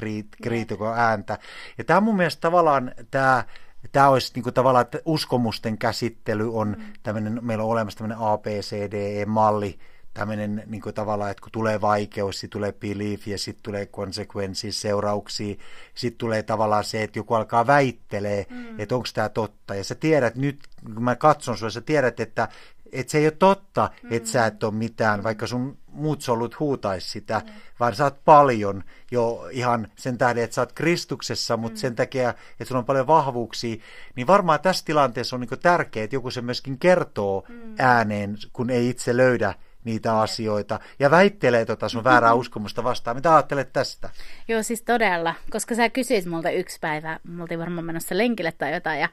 kriitikon 0.43 0.99
ääntä. 0.99 1.39
Ja 1.79 1.85
tämä 1.85 2.01
mun 2.01 2.17
mielestä 2.17 2.41
tavallaan 2.41 2.93
tämä 3.11 3.45
tämä 3.93 4.09
olisi 4.09 4.33
niin 4.35 4.43
kuin 4.43 4.55
tavallaan, 4.55 4.83
että 4.83 5.01
uskomusten 5.05 5.79
käsittely 5.79 6.57
on 6.57 6.77
mm. 6.79 6.85
tämmöinen, 7.03 7.39
meillä 7.43 7.65
on 7.65 7.71
olemassa 7.71 7.99
tämmöinen 7.99 8.19
ABCDE-malli, 8.19 9.79
tämmöinen 10.15 10.63
niin 10.67 10.83
kuin 10.83 10.95
tavallaan, 10.95 11.31
että 11.31 11.41
kun 11.41 11.53
tulee 11.53 11.81
vaikeus, 11.81 12.41
sitten 12.41 12.59
tulee 12.59 12.73
belief 12.73 13.27
ja 13.27 13.39
sitten 13.39 13.63
tulee 13.63 13.87
consequences, 13.87 14.81
seurauksia, 14.81 15.55
sitten 15.95 16.19
tulee 16.19 16.43
tavallaan 16.43 16.85
se, 16.85 17.03
että 17.03 17.19
joku 17.19 17.35
alkaa 17.35 17.67
väittelee, 17.67 18.47
mm. 18.51 18.81
että 18.81 18.95
onko 18.95 19.09
tämä 19.15 19.29
totta. 19.29 19.75
Ja 19.75 19.85
sä 19.85 19.95
tiedät 19.95 20.35
nyt, 20.35 20.61
kun 20.95 21.05
mä 21.05 21.17
katson 21.17 21.59
sua, 21.59 21.71
sä 21.71 21.81
tiedät, 21.81 22.21
että 22.21 22.49
että 22.93 23.11
se 23.11 23.19
ei 23.19 23.27
ole 23.27 23.31
totta, 23.31 23.91
mm-hmm. 23.93 24.17
että 24.17 24.29
sä 24.29 24.47
et 24.47 24.65
ole 24.65 24.75
mitään, 24.75 25.23
vaikka 25.23 25.47
sun 25.47 25.79
muut 25.87 26.23
solut 26.23 26.61
huutaisi 26.61 27.11
sitä, 27.11 27.39
mm-hmm. 27.39 27.61
vaan 27.81 27.95
sä 27.95 28.05
oot 28.05 28.25
paljon 28.25 28.85
jo 29.11 29.49
ihan 29.51 29.89
sen 29.97 30.19
tähden, 30.19 30.45
että 30.45 30.55
sä 30.55 30.61
oot 30.61 30.73
Kristuksessa, 30.73 31.57
mutta 31.57 31.75
mm-hmm. 31.75 31.81
sen 31.81 31.97
takia, 31.97 32.31
että 32.31 32.65
sulla 32.65 32.79
on 32.79 32.85
paljon 32.85 33.07
vahvuuksia, 33.07 33.77
niin 34.17 34.27
varmaan 34.27 34.61
tässä 34.61 34.85
tilanteessa 34.85 35.37
on 35.37 35.41
niin 35.41 35.61
tärkeää, 35.63 36.05
että 36.05 36.17
joku 36.17 36.31
se 36.31 36.41
myöskin 36.41 36.79
kertoo 36.79 37.45
mm-hmm. 37.49 37.75
ääneen, 37.79 38.37
kun 38.53 38.71
ei 38.71 38.89
itse 38.89 39.17
löydä 39.17 39.55
niitä 39.85 40.21
asioita 40.21 40.81
ja 40.99 41.11
väittelee 41.11 41.65
tota 41.65 41.89
sun 41.89 42.05
väärää 42.05 42.35
uskomusta 42.43 42.85
vastaan. 42.85 43.17
Mitä 43.17 43.35
ajattelet 43.35 43.73
tästä? 43.73 44.11
Joo, 44.49 44.63
siis 44.63 44.83
todella, 44.83 45.35
koska 45.51 45.75
sä 45.75 45.89
kysyit 45.89 46.27
multa 46.27 46.51
yksi 46.51 46.79
päivä, 46.81 47.21
me 47.25 47.43
oltiin 47.43 47.61
varmaan 47.61 47.85
menossa 47.85 48.19
lenkille 48.19 48.53
tai 48.53 48.73
jotain, 48.73 49.01
ja 49.01 49.09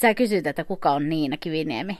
sä 0.00 0.14
kysyit, 0.14 0.46
että 0.46 0.64
kuka 0.64 0.90
on 0.90 1.08
Niina 1.08 1.36
Kiviniemi. 1.36 1.98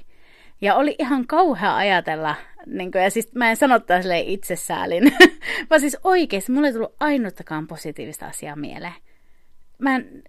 Ja 0.64 0.74
oli 0.74 0.96
ihan 0.98 1.26
kauhea 1.26 1.76
ajatella, 1.76 2.34
niin 2.66 2.92
kuin, 2.92 3.02
ja 3.02 3.10
siis 3.10 3.34
mä 3.34 3.50
en 3.50 3.56
sano 3.56 3.78
tällä 3.78 4.16
itsesäälin, 4.16 5.12
vaan 5.70 5.80
siis 5.80 5.96
oikeasti 6.04 6.52
mulle 6.52 6.66
ei 6.66 6.72
tullut 6.72 6.96
ainuttakaan 7.00 7.66
positiivista 7.66 8.26
asiaa 8.26 8.56
mieleen. 8.56 8.92
Mä 9.78 9.96
en, 9.96 10.22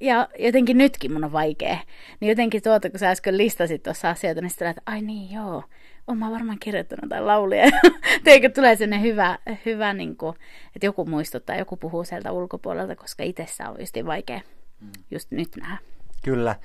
ja 0.00 0.28
jotenkin 0.38 0.78
nytkin 0.78 1.12
mun 1.12 1.24
on 1.24 1.32
vaikea. 1.32 1.78
Niin 2.20 2.28
jotenkin 2.28 2.62
tuota, 2.62 2.90
kun 2.90 2.98
sä 2.98 3.10
äsken 3.10 3.36
listasit 3.36 3.82
tuossa 3.82 4.10
asioita, 4.10 4.40
niin 4.40 4.50
sitten 4.50 4.68
että 4.68 4.82
ai 4.86 5.02
niin 5.02 5.32
joo, 5.32 5.64
oon 6.06 6.18
mä 6.18 6.30
varmaan 6.30 6.58
kirjoittanut 6.58 7.02
jotain 7.02 7.26
laulia. 7.26 7.64
Teikö 8.24 8.48
tulee 8.48 8.76
sinne 8.76 9.00
hyvä, 9.00 9.38
hyvä 9.66 9.92
niin 9.92 10.16
kuin, 10.16 10.36
että 10.76 10.86
joku 10.86 11.04
muistuttaa, 11.04 11.56
joku 11.56 11.76
puhuu 11.76 12.04
sieltä 12.04 12.32
ulkopuolelta, 12.32 12.96
koska 12.96 13.22
itsessä 13.22 13.70
on 13.70 13.76
just 13.80 13.94
vaikea 14.06 14.40
mm. 14.80 14.90
just 15.10 15.30
nyt 15.30 15.48
nähdä. 15.56 15.78
Kyllä. 16.24 16.56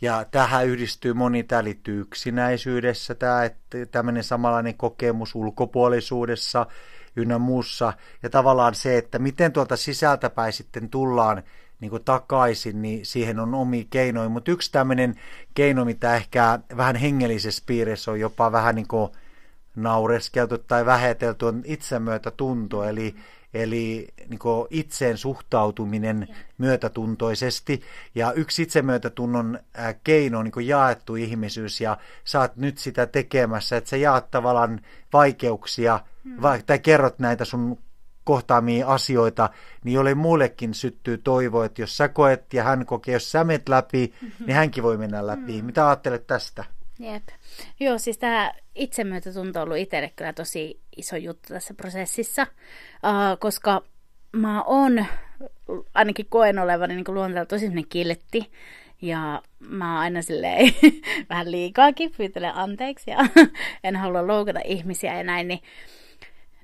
Ja 0.00 0.24
tähän 0.30 0.66
yhdistyy 0.66 1.12
moni, 1.12 1.42
tämä 1.42 1.64
liittyy 1.64 2.00
yksinäisyydessä, 2.00 3.14
tämä, 3.14 3.44
että 3.44 3.86
tämmöinen 3.86 4.24
samanlainen 4.24 4.76
kokemus 4.76 5.34
ulkopuolisuudessa 5.34 6.66
ynnä 7.16 7.38
muussa. 7.38 7.92
Ja 8.22 8.30
tavallaan 8.30 8.74
se, 8.74 8.98
että 8.98 9.18
miten 9.18 9.52
tuolta 9.52 9.76
sisältäpäin 9.76 10.52
sitten 10.52 10.90
tullaan 10.90 11.42
niin 11.80 11.90
kuin 11.90 12.04
takaisin, 12.04 12.82
niin 12.82 13.06
siihen 13.06 13.40
on 13.40 13.54
omi 13.54 13.86
keinoja. 13.90 14.28
Mutta 14.28 14.50
yksi 14.50 14.72
tämmöinen 14.72 15.14
keino, 15.54 15.84
mitä 15.84 16.16
ehkä 16.16 16.58
vähän 16.76 16.96
hengellisessä 16.96 17.62
piirissä 17.66 18.10
on 18.10 18.20
jopa 18.20 18.52
vähän 18.52 18.74
niin 18.74 18.88
kuin 18.88 19.10
naureskeltu 19.76 20.58
tai 20.58 20.86
vähetelty, 20.86 21.44
on 21.44 21.62
itsemyötätunto. 21.64 22.84
Eli 22.84 23.14
eli 23.62 24.08
niin 24.28 24.40
itseen 24.70 25.18
suhtautuminen 25.18 26.28
myötätuntoisesti. 26.58 27.82
Ja 28.14 28.32
yksi 28.32 28.62
itsemyötätunnon 28.62 29.58
keino 30.04 30.38
on 30.38 30.44
niin 30.44 30.68
jaettu 30.68 31.16
ihmisyys, 31.16 31.80
ja 31.80 31.96
saat 32.24 32.56
nyt 32.56 32.78
sitä 32.78 33.06
tekemässä, 33.06 33.76
että 33.76 33.90
sä 33.90 33.96
jaat 33.96 34.30
tavallaan 34.30 34.80
vaikeuksia, 35.12 36.00
hmm. 36.24 36.42
va- 36.42 36.58
tai 36.66 36.78
kerrot 36.78 37.18
näitä 37.18 37.44
sun 37.44 37.78
kohtaamia 38.24 38.88
asioita, 38.88 39.50
niin 39.84 39.94
jolle 39.94 40.14
muullekin 40.14 40.74
syttyy 40.74 41.18
toivo, 41.18 41.62
että 41.62 41.82
jos 41.82 41.96
sä 41.96 42.08
koet 42.08 42.54
ja 42.54 42.64
hän 42.64 42.86
kokee, 42.86 43.12
jos 43.12 43.32
sä 43.32 43.44
menet 43.44 43.68
läpi, 43.68 44.14
niin 44.46 44.56
hänkin 44.60 44.82
voi 44.82 44.96
mennä 44.96 45.26
läpi. 45.26 45.62
Mm. 45.62 45.66
Mitä 45.66 45.88
ajattelet 45.88 46.26
tästä? 46.26 46.64
Jep. 46.98 47.22
Joo, 47.80 47.98
siis 47.98 48.18
tämä 48.18 48.52
itsemyötätunto 48.74 49.60
on 49.60 49.64
ollut 49.64 49.78
itselle 49.78 50.12
kyllä 50.16 50.32
tosi 50.32 50.80
iso 50.96 51.16
juttu 51.16 51.48
tässä 51.48 51.74
prosessissa, 51.74 52.42
uh, 52.42 53.38
koska 53.38 53.82
mä 54.32 54.62
oon, 54.62 55.06
ainakin 55.94 56.26
koen 56.28 56.58
olevani 56.58 56.94
niin 56.94 57.04
luonteella 57.08 57.46
tosi 57.46 57.70
kiltti, 57.88 58.50
ja 59.02 59.42
mä 59.58 59.92
oon 59.92 60.02
aina 60.02 60.22
silleen 60.22 60.74
vähän 61.30 61.50
liikaakin, 61.50 62.12
pyytelen 62.16 62.54
anteeksi 62.54 63.10
ja 63.10 63.18
en 63.84 63.96
halua 63.96 64.26
loukata 64.26 64.60
ihmisiä 64.64 65.16
ja 65.16 65.24
näin, 65.24 65.48
niin, 65.48 65.60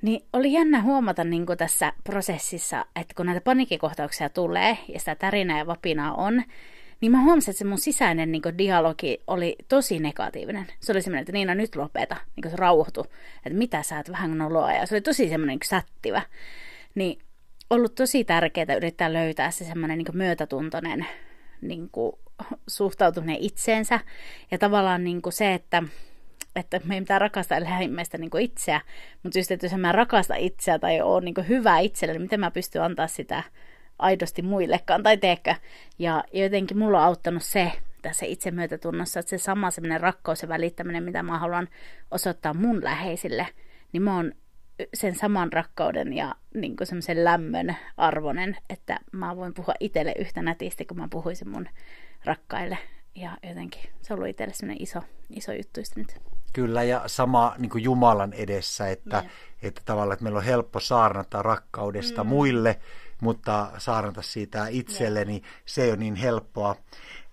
niin 0.03 0.25
oli 0.33 0.53
jännä 0.53 0.83
huomata 0.83 1.25
niin 1.25 1.47
tässä 1.59 1.92
prosessissa, 2.05 2.87
että 2.97 3.14
kun 3.16 3.27
näitä 3.27 3.40
paniikkikohtauksia 3.40 4.29
tulee 4.29 4.79
ja 4.88 4.99
sitä 4.99 5.14
tärinää 5.14 5.59
ja 5.59 5.66
vapinaa 5.66 6.14
on, 6.14 6.42
niin 7.03 7.12
mä 7.12 7.23
huomasin, 7.23 7.51
että 7.51 7.59
se 7.59 7.65
mun 7.65 7.79
sisäinen 7.79 8.33
niin 8.33 8.43
kuin, 8.43 8.59
dialogi 8.59 9.21
oli 9.27 9.57
tosi 9.69 9.99
negatiivinen. 9.99 10.67
Se 10.81 10.93
oli 10.93 11.03
semmoinen, 11.03 11.23
että 11.23 11.33
Niina, 11.33 11.55
nyt 11.55 11.77
lopeta. 11.77 12.17
Niin 12.37 12.51
se 12.51 12.57
rauhoitu, 12.57 13.07
että 13.37 13.59
mitä 13.59 13.83
sä 13.83 13.99
et 13.99 14.12
vähän 14.12 14.38
noloa. 14.38 14.73
Ja 14.73 14.87
se 14.87 14.95
oli 14.95 15.01
tosi 15.01 15.29
semmoinen 15.29 15.59
niin 15.59 15.69
sättivä. 15.69 16.23
Niin 16.95 17.19
ollut 17.71 17.95
tosi 17.95 18.25
tärkeää 18.25 18.75
yrittää 18.77 19.12
löytää 19.12 19.51
se 19.51 19.65
semmoinen 19.65 19.99
niin 19.99 20.07
myötätuntoinen 20.17 21.07
niin 21.61 21.88
kuin, 21.91 22.12
suhtautuminen 22.69 23.37
itseensä. 23.41 24.01
Ja 24.51 24.59
tavallaan 24.59 25.05
niin 25.05 25.23
kuin 25.23 25.33
se, 25.33 25.55
että 25.55 25.83
että 26.57 26.81
me 26.85 26.95
ei 26.95 27.01
mitään 27.01 27.21
rakastaa 27.21 27.61
lähimmäistä 27.61 28.19
niin 28.19 28.38
itseä, 28.41 28.81
mutta 29.23 29.38
just, 29.38 29.51
että 29.51 29.67
jos 29.67 29.75
mä 29.75 29.93
rakasta 29.93 30.35
itseä 30.35 30.79
tai 30.79 31.01
on 31.01 31.25
niin 31.25 31.49
hyvä 31.49 31.79
itselle, 31.79 32.12
niin 32.12 32.23
miten 32.23 32.41
mä 32.41 32.51
pystyn 32.51 32.83
antaa 32.83 33.07
sitä 33.07 33.43
aidosti 34.03 34.43
muillekaan, 34.43 35.03
tai 35.03 35.17
teekö. 35.17 35.55
Ja 35.99 36.25
jotenkin 36.33 36.79
mulla 36.79 36.99
on 36.99 37.05
auttanut 37.05 37.43
se 37.43 37.73
tässä 38.03 38.27
itsemyötätunnossa, 38.27 39.21
että 39.21 39.31
se 39.31 39.38
sama 39.38 39.71
semmoinen 39.71 40.01
rakkaus 40.01 40.43
ja 40.43 40.49
välittäminen, 40.49 41.03
mitä 41.05 41.23
mä 41.23 41.38
haluan 41.38 41.69
osoittaa 42.11 42.55
mun 42.55 42.85
läheisille, 42.85 43.47
niin 43.93 44.03
mä 44.03 44.17
oon 44.17 44.33
sen 44.95 45.15
saman 45.15 45.53
rakkauden 45.53 46.12
ja 46.12 46.35
niin 46.55 46.77
semmoisen 46.83 47.25
lämmön 47.25 47.77
arvonen, 47.97 48.57
että 48.71 49.01
mä 49.12 49.37
voin 49.37 49.55
puhua 49.55 49.75
itselle 49.81 50.15
yhtä 50.19 50.43
nätisti, 50.43 50.85
kun 50.85 50.97
mä 50.97 51.09
puhuisin 51.11 51.49
mun 51.49 51.69
rakkaille. 52.25 52.79
Ja 53.15 53.37
jotenkin 53.49 53.83
se 54.03 54.12
on 54.12 54.19
ollut 54.19 54.31
itselle 54.31 54.55
semmoinen 54.55 54.83
iso, 54.83 55.01
iso 55.31 55.53
juttu 55.53 55.81
nyt. 55.97 56.17
Kyllä, 56.53 56.83
ja 56.83 57.03
sama 57.07 57.55
niin 57.59 57.71
Jumalan 57.83 58.33
edessä, 58.33 58.88
että, 58.88 59.17
yeah. 59.17 59.33
että 59.62 59.83
tavallaan 59.85 60.12
että 60.12 60.23
meillä 60.23 60.38
on 60.38 60.45
helppo 60.45 60.81
saarnata 60.81 61.43
rakkaudesta 61.43 62.25
mm. 62.25 62.29
muille, 62.29 62.81
mutta 63.23 63.71
saarnata 63.79 64.23
siitä 64.23 64.67
itselleni, 64.71 65.43
se 65.67 65.83
ei 65.83 65.91
ole 65.91 65.97
niin 65.97 66.15
helppoa. 66.15 66.77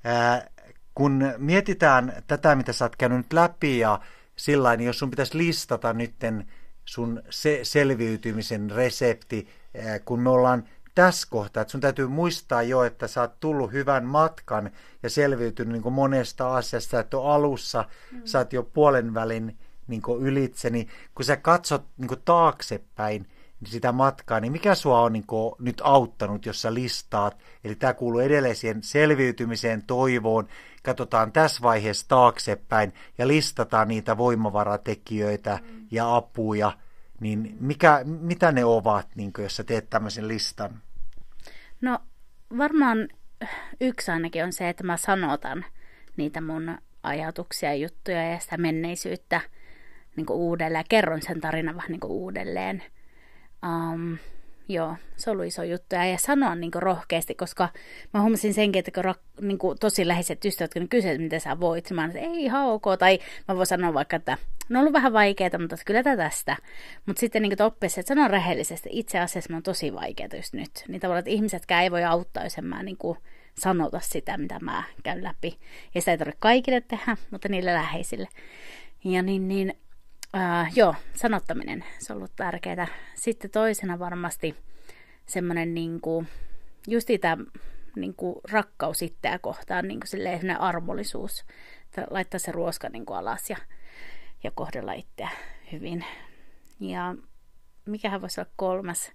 Ää, 0.04 0.47
kun 0.95 1.34
mietitään 1.38 2.23
tätä, 2.28 2.56
mitä 2.56 2.73
sä 2.73 2.86
oot 2.86 2.95
käynyt 2.95 3.17
nyt 3.17 3.34
läpi 3.34 3.80
ja 3.80 3.99
sillä 4.36 4.75
niin 4.75 4.88
jos 4.88 4.99
sun 4.99 5.10
pitäisi 5.10 5.38
listata 5.38 5.93
nytten 5.93 6.52
sun 6.86 7.23
se- 7.30 7.60
selviytymisen 7.63 8.71
resepti, 8.71 9.47
ää, 9.86 9.99
kun 9.99 10.19
me 10.19 10.30
ollaan 10.30 10.63
tässä 10.95 11.28
kohtaa, 11.32 11.62
että 11.62 11.71
sun 11.71 11.82
täytyy 11.82 12.08
muistaa 12.08 12.63
jo, 12.63 12.84
että 12.84 13.08
sä 13.08 13.21
oot 13.21 13.39
tullut 13.39 13.71
hyvän 13.71 14.06
matkan 14.06 14.71
ja 15.04 15.10
selviytynyt 15.10 15.82
niin 15.82 15.93
monesta 15.93 16.56
asiasta, 16.56 16.99
että 16.99 17.17
alussa 17.17 17.86
mm. 18.12 18.21
sä 18.25 18.38
oot 18.38 18.54
jo 18.54 18.63
puolen 18.63 19.13
välin 19.13 19.58
niin 19.88 20.02
ylitse, 20.19 20.69
niin 20.69 20.88
kun 21.15 21.25
sä 21.25 21.38
katsot 21.38 21.86
niin 21.97 22.21
taaksepäin, 22.25 23.28
sitä 23.65 23.91
matkaa, 23.91 24.39
niin 24.39 24.51
mikä 24.51 24.75
sua 24.75 25.01
on 25.01 25.13
niin 25.13 25.27
kuin, 25.27 25.55
nyt 25.59 25.81
auttanut, 25.83 26.45
jos 26.45 26.61
sä 26.61 26.73
listaat? 26.73 27.37
Eli 27.63 27.75
tämä 27.75 27.93
kuuluu 27.93 28.19
edelleen 28.19 28.55
siihen 28.55 28.83
selviytymiseen, 28.83 29.83
toivoon. 29.83 30.47
Katsotaan 30.83 31.31
tässä 31.31 31.61
vaiheessa 31.61 32.07
taaksepäin 32.07 32.93
ja 33.17 33.27
listataan 33.27 33.87
niitä 33.87 34.17
voimavaratekijöitä 34.17 35.59
mm. 35.61 35.87
ja 35.91 36.15
apuja. 36.15 36.71
Niin 37.19 37.57
mikä, 37.59 38.01
mitä 38.05 38.51
ne 38.51 38.65
ovat, 38.65 39.07
niin 39.15 39.33
kuin, 39.33 39.43
jos 39.43 39.55
sä 39.55 39.63
teet 39.63 39.89
tämmöisen 39.89 40.27
listan? 40.27 40.81
No 41.81 41.99
varmaan 42.57 43.07
yksi 43.81 44.11
ainakin 44.11 44.43
on 44.43 44.53
se, 44.53 44.69
että 44.69 44.83
mä 44.83 44.97
sanotan 44.97 45.65
niitä 46.17 46.41
mun 46.41 46.77
ajatuksia, 47.03 47.75
juttuja 47.75 48.29
ja 48.31 48.39
sitä 48.39 48.57
menneisyyttä 48.57 49.41
niin 50.15 50.25
uudelleen. 50.29 50.85
Kerron 50.89 51.21
sen 51.21 51.41
tarinan 51.41 51.75
vähän 51.75 51.91
niin 51.91 52.05
uudelleen– 52.05 52.83
Um, 53.65 54.17
joo, 54.69 54.95
se 55.17 55.31
oli 55.31 55.47
iso 55.47 55.63
juttu. 55.63 55.95
Ja 55.95 56.17
sanoa 56.17 56.55
niin 56.55 56.71
rohkeasti, 56.75 57.35
koska 57.35 57.69
mä 58.13 58.21
huomasin 58.21 58.53
senkin, 58.53 58.79
että 58.79 58.91
kun 58.91 59.05
ra- 59.05 59.45
niin 59.45 59.57
kuin, 59.57 59.77
tosi 59.79 60.07
läheiset 60.07 60.45
ystävät, 60.45 60.73
kun 60.73 60.89
kysyivät, 60.89 61.21
miten 61.21 61.41
sä 61.41 61.59
voit, 61.59 61.91
mä 61.91 62.05
että 62.05 62.19
ei 62.19 62.43
ihan 62.43 62.65
ok. 62.65 62.83
Tai 62.99 63.19
mä 63.47 63.55
voin 63.55 63.67
sanoa 63.67 63.93
vaikka, 63.93 64.15
että 64.15 64.37
no 64.69 64.79
on 64.79 64.81
ollut 64.81 64.93
vähän 64.93 65.13
vaikeaa, 65.13 65.59
mutta 65.59 65.75
kyllä 65.85 66.03
tästä. 66.03 66.57
Mutta 67.05 67.19
sitten 67.19 67.41
niin 67.41 67.61
oppisi, 67.61 67.99
että 67.99 68.07
sanon 68.07 68.29
rehellisesti, 68.29 68.89
itse 68.91 69.19
asiassa 69.19 69.55
on 69.55 69.63
tosi 69.63 69.93
vaikeaa 69.93 70.29
just 70.35 70.53
nyt. 70.53 70.71
Niin 70.87 71.01
tavallaan, 71.01 71.19
että 71.19 71.31
ihmisetkään 71.31 71.83
ei 71.83 71.91
voi 71.91 72.03
auttaa, 72.03 72.43
jos 72.43 72.57
en 72.57 72.65
mä 72.65 72.83
niin 72.83 72.97
kuin, 72.97 73.17
sanota 73.59 73.99
sitä, 74.03 74.37
mitä 74.37 74.59
mä 74.59 74.83
käyn 75.03 75.23
läpi. 75.23 75.59
Ja 75.95 76.01
sitä 76.01 76.11
ei 76.11 76.17
tarvitse 76.17 76.39
kaikille 76.39 76.81
tehdä, 76.81 77.17
mutta 77.31 77.49
niille 77.49 77.73
läheisille. 77.73 78.27
Ja 79.03 79.21
niin, 79.21 79.47
niin 79.47 79.73
Uh, 80.35 80.73
joo, 80.75 80.95
sanottaminen, 81.15 81.83
se 81.99 82.13
on 82.13 82.17
ollut 82.17 82.35
tärkeää. 82.35 82.87
Sitten 83.15 83.51
toisena 83.51 83.99
varmasti 83.99 84.55
semmoinen 85.25 85.73
niinku, 85.73 86.25
just 86.87 87.07
tämä 87.21 87.37
niinku, 87.95 88.41
rakkaus 88.51 89.01
itseä 89.01 89.39
kohtaan, 89.39 89.87
niinku, 89.87 90.07
silleen 90.07 90.61
armollisuus. 90.61 91.45
Laittaa 92.09 92.39
se 92.39 92.51
ruoska 92.51 92.89
niinku, 92.89 93.13
alas 93.13 93.49
ja, 93.49 93.57
ja 94.43 94.51
kohdella 94.51 94.93
itseä 94.93 95.29
hyvin. 95.71 96.05
Ja 96.79 97.15
mikähän 97.85 98.21
voisi 98.21 98.41
olla 98.41 98.51
kolmas? 98.55 99.11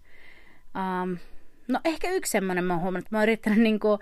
Um, 0.74 1.18
no 1.68 1.81
ehkä 1.85 2.11
yksi 2.11 2.33
semmoinen, 2.33 2.64
mä 2.64 2.72
oon 2.72 2.83
huomannut, 2.83 3.07
että 3.07 3.16
mä 3.16 3.18
oon 3.18 3.22
yrittänyt 3.22 3.59
niinku, 3.59 3.92
uh, 3.92 3.98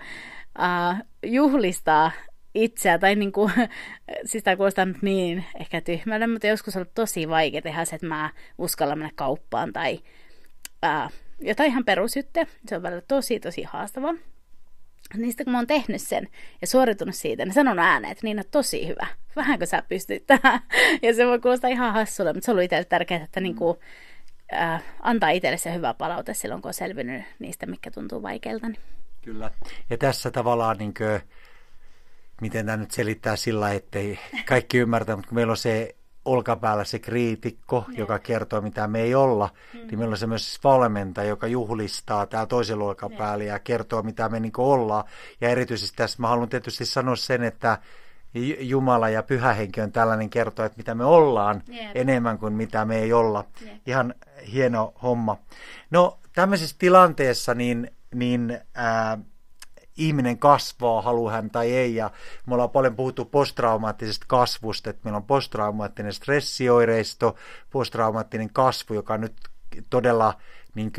juhlistaa 1.23 2.11
itseä, 2.55 2.99
tai 2.99 3.15
niin 3.15 3.31
kuin, 3.31 3.53
siis 4.25 4.43
tämä 4.43 4.55
kuulostaa 4.55 4.85
nyt 4.85 5.01
niin 5.01 5.45
ehkä 5.59 5.81
tyhmälle, 5.81 6.27
mutta 6.27 6.47
joskus 6.47 6.75
on 6.75 6.85
tosi 6.95 7.29
vaikea 7.29 7.61
tehdä 7.61 7.85
se, 7.85 7.95
että 7.95 8.07
mä 8.07 8.29
uskallan 8.57 8.97
mennä 8.97 9.11
kauppaan 9.15 9.73
tai 9.73 9.99
ää, 10.81 11.09
jotain 11.39 11.69
ihan 11.69 11.85
perusjuttuja. 11.85 12.45
Se 12.67 12.75
on 12.75 12.83
välillä 12.83 13.03
tosi, 13.07 13.39
tosi 13.39 13.63
haastava. 13.63 14.13
niistä 15.17 15.43
kun 15.43 15.51
mä 15.51 15.57
oon 15.57 15.67
tehnyt 15.67 16.01
sen 16.01 16.27
ja 16.61 16.67
suoritunut 16.67 17.15
siitä, 17.15 17.45
niin 17.45 17.53
sanon 17.53 17.79
ääneen, 17.79 18.11
että 18.11 18.27
niin 18.27 18.39
on 18.39 18.45
tosi 18.51 18.87
hyvä. 18.87 19.07
Vähänkö 19.35 19.65
sä 19.65 19.83
pystyt 19.89 20.27
tähän? 20.27 20.59
Ja 21.01 21.13
se 21.13 21.25
voi 21.25 21.39
kuulostaa 21.39 21.69
ihan 21.69 21.93
hassulle, 21.93 22.33
mutta 22.33 22.45
se 22.45 22.51
on 22.51 22.53
ollut 22.53 22.63
itselle 22.63 22.85
tärkeää, 22.85 23.23
että 23.23 23.39
niin 23.39 23.55
kuin, 23.55 23.77
äh, 24.53 24.83
antaa 24.99 25.29
itselle 25.29 25.57
se 25.57 25.73
hyvä 25.73 25.93
palaute 25.93 26.33
silloin, 26.33 26.61
kun 26.61 26.69
on 26.69 26.73
selvinnyt 26.73 27.23
niistä, 27.39 27.65
mikä 27.65 27.91
tuntuu 27.91 28.21
vaikealta. 28.21 28.69
Niin. 28.69 28.81
Kyllä. 29.21 29.51
Ja 29.89 29.97
tässä 29.97 30.31
tavallaan, 30.31 30.77
niin 30.77 30.93
kuin, 30.93 31.21
miten 32.43 32.65
tämä 32.65 32.77
nyt 32.77 32.91
selittää 32.91 33.35
sillä, 33.35 33.71
ettei 33.71 34.19
kaikki 34.45 34.77
ymmärtä, 34.77 35.15
mutta 35.15 35.29
kun 35.29 35.35
meillä 35.35 35.51
on 35.51 35.57
se 35.57 35.95
olkapäällä 36.25 36.83
se 36.83 36.99
kriitikko, 36.99 37.85
ja. 37.87 37.93
joka 37.97 38.19
kertoo, 38.19 38.61
mitä 38.61 38.87
me 38.87 39.01
ei 39.01 39.15
olla, 39.15 39.49
mm. 39.73 39.79
niin 39.79 39.99
meillä 39.99 40.13
on 40.13 40.17
se 40.17 40.27
myös 40.27 40.59
valmentaja, 40.63 41.29
joka 41.29 41.47
juhlistaa 41.47 42.25
täällä 42.25 42.47
toisella 42.47 42.85
olkapäällä 42.85 43.43
ja. 43.43 43.53
ja 43.53 43.59
kertoo, 43.59 44.03
mitä 44.03 44.29
me 44.29 44.39
niin 44.39 44.53
ollaan. 44.57 45.03
Ja 45.41 45.49
erityisesti 45.49 45.97
tässä 45.97 46.17
mä 46.21 46.27
haluan 46.27 46.49
tietysti 46.49 46.85
sanoa 46.85 47.15
sen, 47.15 47.43
että 47.43 47.77
Jumala 48.59 49.09
ja 49.09 49.23
Pyhä 49.23 49.53
Henki 49.53 49.81
on 49.81 49.91
tällainen 49.91 50.29
kertoa, 50.29 50.65
että 50.65 50.77
mitä 50.77 50.95
me 50.95 51.05
ollaan 51.05 51.63
yeah. 51.73 51.91
enemmän 51.95 52.37
kuin 52.37 52.53
mitä 52.53 52.85
me 52.85 52.99
ei 52.99 53.13
olla. 53.13 53.45
Yeah. 53.61 53.77
Ihan 53.85 54.13
hieno 54.51 54.93
homma. 55.03 55.37
No 55.91 56.19
tämmöisessä 56.35 56.75
tilanteessa 56.79 57.53
niin, 57.53 57.91
niin 58.15 58.59
ää, 58.73 59.17
ihminen 59.97 60.37
kasvaa, 60.37 61.01
haluaa 61.01 61.33
hän 61.33 61.49
tai 61.49 61.71
ei. 61.71 61.95
Ja 61.95 62.11
me 62.45 62.53
ollaan 62.53 62.69
paljon 62.69 62.95
puhuttu 62.95 63.25
posttraumaattisesta 63.25 64.25
kasvusta, 64.29 64.89
että 64.89 65.01
meillä 65.03 65.17
on 65.17 65.23
posttraumaattinen 65.23 66.13
stressioireisto, 66.13 67.35
posttraumaattinen 67.71 68.49
kasvu, 68.53 68.93
joka 68.93 69.17
nyt 69.17 69.33
todella 69.89 70.33
niin 70.75 70.91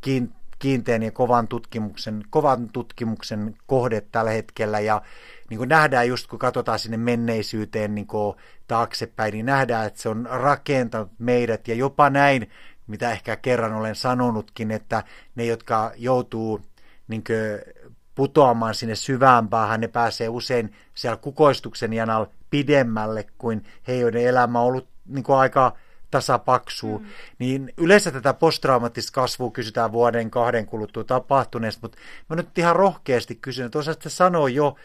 kuin, 0.00 0.36
kiinteän 0.58 1.02
ja 1.02 1.10
kovan 1.10 1.48
tutkimuksen, 1.48 2.22
kovan 2.30 2.68
tutkimuksen 2.68 3.56
kohde 3.66 4.00
tällä 4.00 4.30
hetkellä. 4.30 4.80
Ja 4.80 5.02
niin 5.50 5.58
kuin 5.58 5.68
nähdään 5.68 6.08
just 6.08 6.26
kun 6.26 6.38
katsotaan 6.38 6.78
sinne 6.78 6.96
menneisyyteen 6.96 7.94
niin 7.94 8.06
kuin 8.06 8.36
taaksepäin, 8.68 9.32
niin 9.32 9.46
nähdään, 9.46 9.86
että 9.86 10.02
se 10.02 10.08
on 10.08 10.26
rakentanut 10.30 11.10
meidät 11.18 11.68
ja 11.68 11.74
jopa 11.74 12.10
näin, 12.10 12.50
mitä 12.86 13.12
ehkä 13.12 13.36
kerran 13.36 13.72
olen 13.72 13.94
sanonutkin, 13.94 14.70
että 14.70 15.04
ne, 15.34 15.44
jotka 15.44 15.92
joutuu 15.96 16.60
niin 17.08 17.24
kuin, 17.24 17.76
putoamaan 18.14 18.74
sinne 18.74 18.94
syvään 18.94 19.48
päähän, 19.48 19.80
ne 19.80 19.88
pääsee 19.88 20.28
usein 20.28 20.74
siellä 20.94 21.16
kukoistuksen 21.16 21.92
janalla 21.92 22.30
pidemmälle 22.50 23.26
kuin 23.38 23.64
he, 23.88 23.94
joiden 23.94 24.26
elämä 24.26 24.60
on 24.60 24.66
ollut 24.66 24.88
niin 25.06 25.24
kuin 25.24 25.38
aika 25.38 25.76
tasapaksuu. 26.10 26.98
Mm. 26.98 27.06
Niin 27.38 27.72
yleensä 27.76 28.10
tätä 28.10 28.34
posttraumaattista 28.34 29.12
kasvua 29.12 29.50
kysytään 29.50 29.92
vuoden 29.92 30.30
kahden 30.30 30.66
kuluttua 30.66 31.04
tapahtuneesta, 31.04 31.80
mutta 31.82 31.98
mä 32.28 32.36
nyt 32.36 32.58
ihan 32.58 32.76
rohkeasti 32.76 33.34
kysyn, 33.34 33.66
että 33.66 33.78
osaatko 33.78 34.08
sanoa 34.08 34.48
jo 34.48 34.76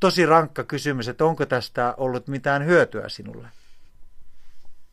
tosi 0.00 0.26
rankka 0.26 0.64
kysymys, 0.64 1.08
että 1.08 1.24
onko 1.24 1.46
tästä 1.46 1.94
ollut 1.96 2.28
mitään 2.28 2.66
hyötyä 2.66 3.08
sinulle? 3.08 3.48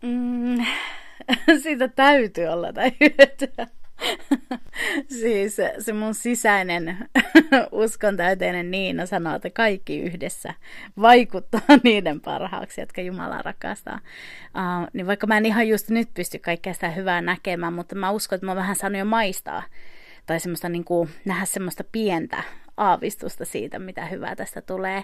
Mm, 0.01 0.65
siitä 1.63 1.87
täytyy 1.87 2.47
olla 2.47 2.73
tai 2.73 2.91
hyötyä. 2.99 3.67
siis 5.19 5.57
se 5.79 5.93
mun 5.93 6.13
sisäinen 6.13 6.97
uskon 7.71 8.17
täyteinen 8.17 8.71
Niina 8.71 9.05
sanoo, 9.05 9.35
että 9.35 9.49
kaikki 9.49 9.99
yhdessä 9.99 10.53
vaikuttaa 11.01 11.61
niiden 11.83 12.21
parhaaksi, 12.21 12.81
jotka 12.81 13.01
Jumala 13.01 13.41
rakastaa. 13.41 13.99
Uh, 14.55 14.87
niin 14.93 15.07
vaikka 15.07 15.27
mä 15.27 15.37
en 15.37 15.45
ihan 15.45 15.67
just 15.67 15.89
nyt 15.89 16.13
pysty 16.13 16.39
kaikkea 16.39 16.73
sitä 16.73 16.89
hyvää 16.89 17.21
näkemään, 17.21 17.73
mutta 17.73 17.95
mä 17.95 18.11
uskon, 18.11 18.35
että 18.35 18.45
mä 18.45 18.55
vähän 18.55 18.75
saanut 18.75 18.99
jo 18.99 19.05
maistaa 19.05 19.63
tai 20.25 20.39
semmoista 20.39 20.69
niin 20.69 20.83
kuin, 20.83 21.09
nähdä 21.25 21.45
semmoista 21.45 21.83
pientä 21.91 22.43
aavistusta 22.77 23.45
siitä, 23.45 23.79
mitä 23.79 24.05
hyvää 24.05 24.35
tästä 24.35 24.61
tulee. 24.61 25.03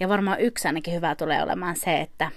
Ja 0.00 0.08
varmaan 0.08 0.40
yksi 0.40 0.68
ainakin 0.68 0.94
hyvää 0.94 1.14
tulee 1.14 1.42
olemaan 1.42 1.76
se, 1.76 2.00
että 2.00 2.30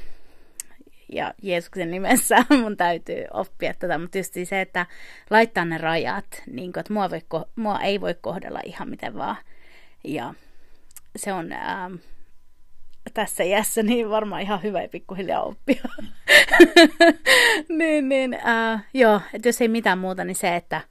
ja 1.11 1.33
Jeesuksen 1.41 1.91
nimessä 1.91 2.45
mun 2.61 2.77
täytyy 2.77 3.25
oppia 3.33 3.73
tätä, 3.73 3.97
mutta 3.97 4.11
tietysti 4.11 4.45
se, 4.45 4.61
että 4.61 4.85
laittaa 5.29 5.65
ne 5.65 5.77
rajat, 5.77 6.43
niin 6.47 6.73
kuin, 6.73 6.79
että 6.81 6.93
mua, 6.93 7.09
voi, 7.09 7.21
mua 7.55 7.79
ei 7.79 8.01
voi 8.01 8.15
kohdella 8.21 8.59
ihan 8.65 8.89
miten 8.89 9.15
vaan. 9.15 9.37
Ja 10.03 10.33
se 11.15 11.33
on 11.33 11.51
ää, 11.51 11.89
tässä 13.13 13.43
iässä 13.43 13.83
niin 13.89 14.09
varmaan 14.09 14.41
ihan 14.41 14.63
hyvä 14.63 14.87
pikkuhiljaa 14.91 15.43
oppia. 15.43 15.83
niin, 17.79 18.09
niin, 18.09 18.37
ää, 18.43 18.79
joo, 18.93 19.21
että 19.33 19.47
jos 19.47 19.61
ei 19.61 19.67
mitään 19.67 19.99
muuta, 19.99 20.23
niin 20.23 20.35
se, 20.35 20.55
että, 20.55 20.81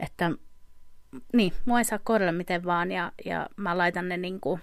että 0.00 0.30
niin, 1.32 1.52
mua 1.64 1.78
ei 1.78 1.84
saa 1.84 1.98
kohdella 2.04 2.32
miten 2.32 2.64
vaan 2.64 2.92
ja, 2.92 3.12
ja 3.24 3.46
mä 3.56 3.78
laitan 3.78 4.08
ne 4.08 4.16
niin 4.16 4.40
kuin, 4.40 4.60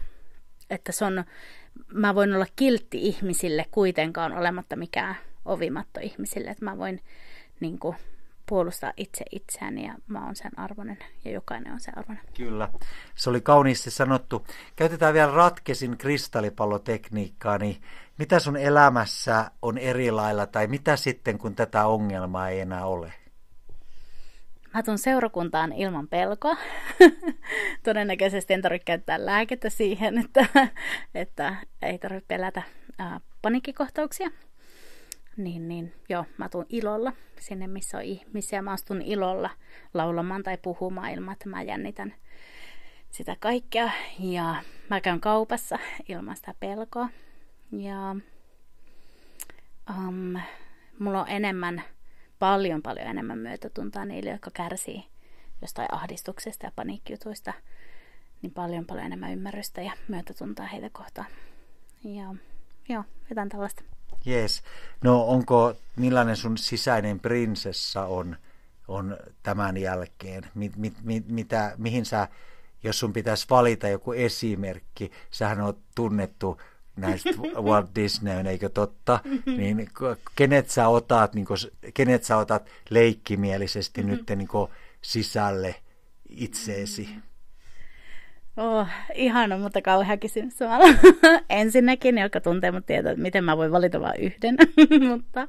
että 0.69 0.91
se 0.91 1.05
on 1.05 1.23
mä 1.93 2.15
voin 2.15 2.35
olla 2.35 2.45
kiltti 2.55 3.07
ihmisille 3.07 3.65
kuitenkaan 3.71 4.33
olematta 4.33 4.75
mikään 4.75 5.15
ovimatto 5.45 5.99
ihmisille, 5.99 6.49
että 6.49 6.65
mä 6.65 6.77
voin 6.77 7.01
niin 7.59 7.79
kuin, 7.79 7.95
puolustaa 8.45 8.93
itse 8.97 9.25
itseäni 9.31 9.85
ja 9.85 9.93
mä 10.07 10.25
oon 10.25 10.35
sen 10.35 10.59
arvoinen 10.59 10.97
ja 11.25 11.31
jokainen 11.31 11.73
on 11.73 11.79
sen 11.79 11.97
arvoinen. 11.97 12.23
Kyllä, 12.37 12.69
se 13.15 13.29
oli 13.29 13.41
kauniisti 13.41 13.91
sanottu. 13.91 14.45
Käytetään 14.75 15.13
vielä 15.13 15.31
ratkesin 15.31 15.97
kristallipallotekniikkaa, 15.97 17.57
niin 17.57 17.81
mitä 18.17 18.39
sun 18.39 18.57
elämässä 18.57 19.51
on 19.61 19.77
eri 19.77 20.11
lailla 20.11 20.45
tai 20.45 20.67
mitä 20.67 20.95
sitten 20.95 21.37
kun 21.37 21.55
tätä 21.55 21.85
ongelmaa 21.85 22.49
ei 22.49 22.59
enää 22.59 22.85
ole? 22.85 23.13
Mä 24.77 24.83
tuun 24.83 24.97
seurakuntaan 24.97 25.73
ilman 25.73 26.07
pelkoa. 26.07 26.57
Todennäköisesti 27.83 28.53
en 28.53 28.61
tarvitse 28.61 28.85
käyttää 28.85 29.25
lääkettä 29.25 29.69
siihen, 29.69 30.17
että, 30.25 30.69
että 31.15 31.55
ei 31.81 31.97
tarvitse 31.97 32.25
pelätä 32.27 32.61
ää, 32.97 33.19
paniikkikohtauksia. 33.41 34.29
Niin, 35.37 35.67
niin 35.67 35.93
joo, 36.09 36.25
mä 36.37 36.49
tuun 36.49 36.65
ilolla 36.69 37.13
sinne, 37.39 37.67
missä 37.67 37.97
on 37.97 38.03
ihmisiä. 38.03 38.61
Mä 38.61 38.71
astun 38.71 39.01
ilolla 39.01 39.49
laulamaan 39.93 40.43
tai 40.43 40.57
puhumaan 40.57 41.11
ilman, 41.11 41.33
että 41.33 41.49
mä 41.49 41.61
jännitän 41.61 42.13
sitä 43.09 43.35
kaikkea. 43.39 43.91
Ja 44.19 44.55
mä 44.89 45.01
käyn 45.01 45.21
kaupassa 45.21 45.79
ilman 46.09 46.35
sitä 46.35 46.53
pelkoa. 46.59 47.09
Ja 47.71 48.15
um, 49.89 50.39
mulla 50.99 51.21
on 51.21 51.29
enemmän 51.29 51.83
paljon 52.39 52.81
paljon 52.81 53.07
enemmän 53.07 53.39
myötätuntoa 53.39 54.05
niille, 54.05 54.29
jotka 54.29 54.51
kärsii 54.53 55.07
jostain 55.61 55.93
ahdistuksesta 55.93 56.65
ja 56.65 56.71
paniikkiutuista, 56.75 57.53
niin 58.41 58.53
paljon 58.53 58.85
paljon 58.85 59.05
enemmän 59.05 59.33
ymmärrystä 59.33 59.81
ja 59.81 59.91
myötätuntoa 60.07 60.65
heitä 60.65 60.89
kohtaan. 60.89 61.27
Ja 62.03 62.35
joo, 62.89 63.03
jotain 63.29 63.49
tällaista. 63.49 63.83
Jees. 64.25 64.63
No 65.03 65.23
onko, 65.23 65.73
millainen 65.95 66.35
sun 66.35 66.57
sisäinen 66.57 67.19
prinsessa 67.19 68.05
on, 68.05 68.37
on 68.87 69.17
tämän 69.43 69.77
jälkeen? 69.77 70.43
Mi, 70.55 70.71
mi, 70.75 70.93
mi, 71.03 71.23
mitä, 71.27 71.73
mihin 71.77 72.05
sä, 72.05 72.27
jos 72.83 72.99
sun 72.99 73.13
pitäisi 73.13 73.45
valita 73.49 73.87
joku 73.87 74.11
esimerkki, 74.11 75.11
sähän 75.31 75.61
on 75.61 75.77
tunnettu 75.95 76.61
näistä 76.97 77.29
Walt 77.61 77.89
Disney, 77.95 78.47
eikö 78.47 78.69
totta, 78.69 79.19
niin 79.45 79.89
kenet 80.35 80.69
sä 80.69 80.87
otat, 80.87 81.35
niin 81.35 81.45
kuin, 81.45 81.57
kenet 81.93 82.23
sä 82.23 82.37
otat 82.37 82.69
leikkimielisesti 82.89 84.01
mm-hmm. 84.01 84.17
nyt 84.17 84.29
niin 84.29 84.47
kuin, 84.47 84.71
sisälle 85.01 85.75
itseesi? 86.29 87.09
Oh, 88.57 88.87
ihana, 89.13 89.57
mutta 89.57 89.81
kauhea 89.81 90.17
kysymys 90.17 90.59
Ensinnäkin, 91.49 92.17
joka 92.17 92.41
tuntee 92.41 92.71
mut 92.71 92.85
tietää, 92.85 93.11
että 93.11 93.21
miten 93.21 93.43
mä 93.43 93.57
voin 93.57 93.71
valita 93.71 94.01
vain 94.01 94.21
yhden. 94.21 94.57
mutta 95.09 95.47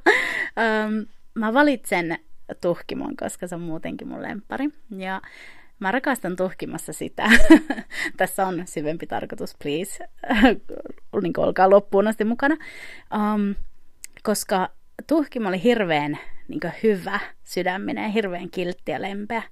um, 0.85 1.05
mä 1.33 1.53
valitsen 1.53 2.19
tuhkimon, 2.61 3.15
koska 3.15 3.47
se 3.47 3.55
on 3.55 3.61
muutenkin 3.61 4.07
mun 4.07 4.21
lempari. 4.21 4.69
Ja 4.97 5.21
Mä 5.79 5.91
rakastan 5.91 6.35
tuhkimassa 6.35 6.93
sitä. 6.93 7.29
Tässä 8.17 8.47
on 8.47 8.63
syvempi 8.65 9.07
tarkoitus, 9.07 9.55
please. 9.63 10.07
Niin 11.21 11.33
olkaa 11.37 11.69
loppuun 11.69 12.07
asti 12.07 12.25
mukana. 12.25 12.57
Um, 13.15 13.55
koska 14.23 14.69
tuhkimo 15.07 15.49
oli 15.49 15.63
hirveän 15.63 16.19
niin 16.49 16.73
hyvä 16.83 17.19
sydäminen, 17.43 18.11
hirveän 18.11 18.49
kiltti 18.49 18.91
ja 18.91 19.01
lempeä. 19.01 19.43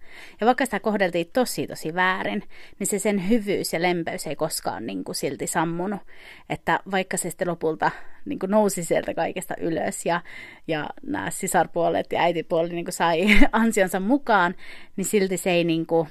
Ja 0.41 0.47
vaikka 0.47 0.65
sitä 0.65 0.79
kohdeltiin 0.79 1.29
tosi 1.33 1.67
tosi 1.67 1.93
väärin, 1.93 2.43
niin 2.79 2.87
se 2.87 2.99
sen 2.99 3.29
hyvyys 3.29 3.73
ja 3.73 3.81
lempeys 3.81 4.27
ei 4.27 4.35
koskaan 4.35 4.85
niin 4.85 5.03
kuin 5.03 5.15
silti 5.15 5.47
sammunut. 5.47 6.01
Että 6.49 6.79
vaikka 6.91 7.17
se 7.17 7.29
sitten 7.29 7.47
lopulta 7.47 7.91
niin 8.25 8.39
kuin 8.39 8.51
nousi 8.51 8.83
sieltä 8.83 9.13
kaikesta 9.13 9.55
ylös 9.59 10.05
ja, 10.05 10.21
ja 10.67 10.89
nämä 11.03 11.29
sisarpuolet 11.29 12.11
ja 12.11 12.21
äitipuoli 12.21 12.69
niin 12.69 12.85
kuin 12.85 12.93
sai 12.93 13.25
ansionsa 13.51 13.99
mukaan, 13.99 14.55
niin 14.95 15.05
silti 15.05 15.37
se 15.37 15.51
ei 15.51 15.63
niin 15.63 15.85
kuin, 15.85 16.07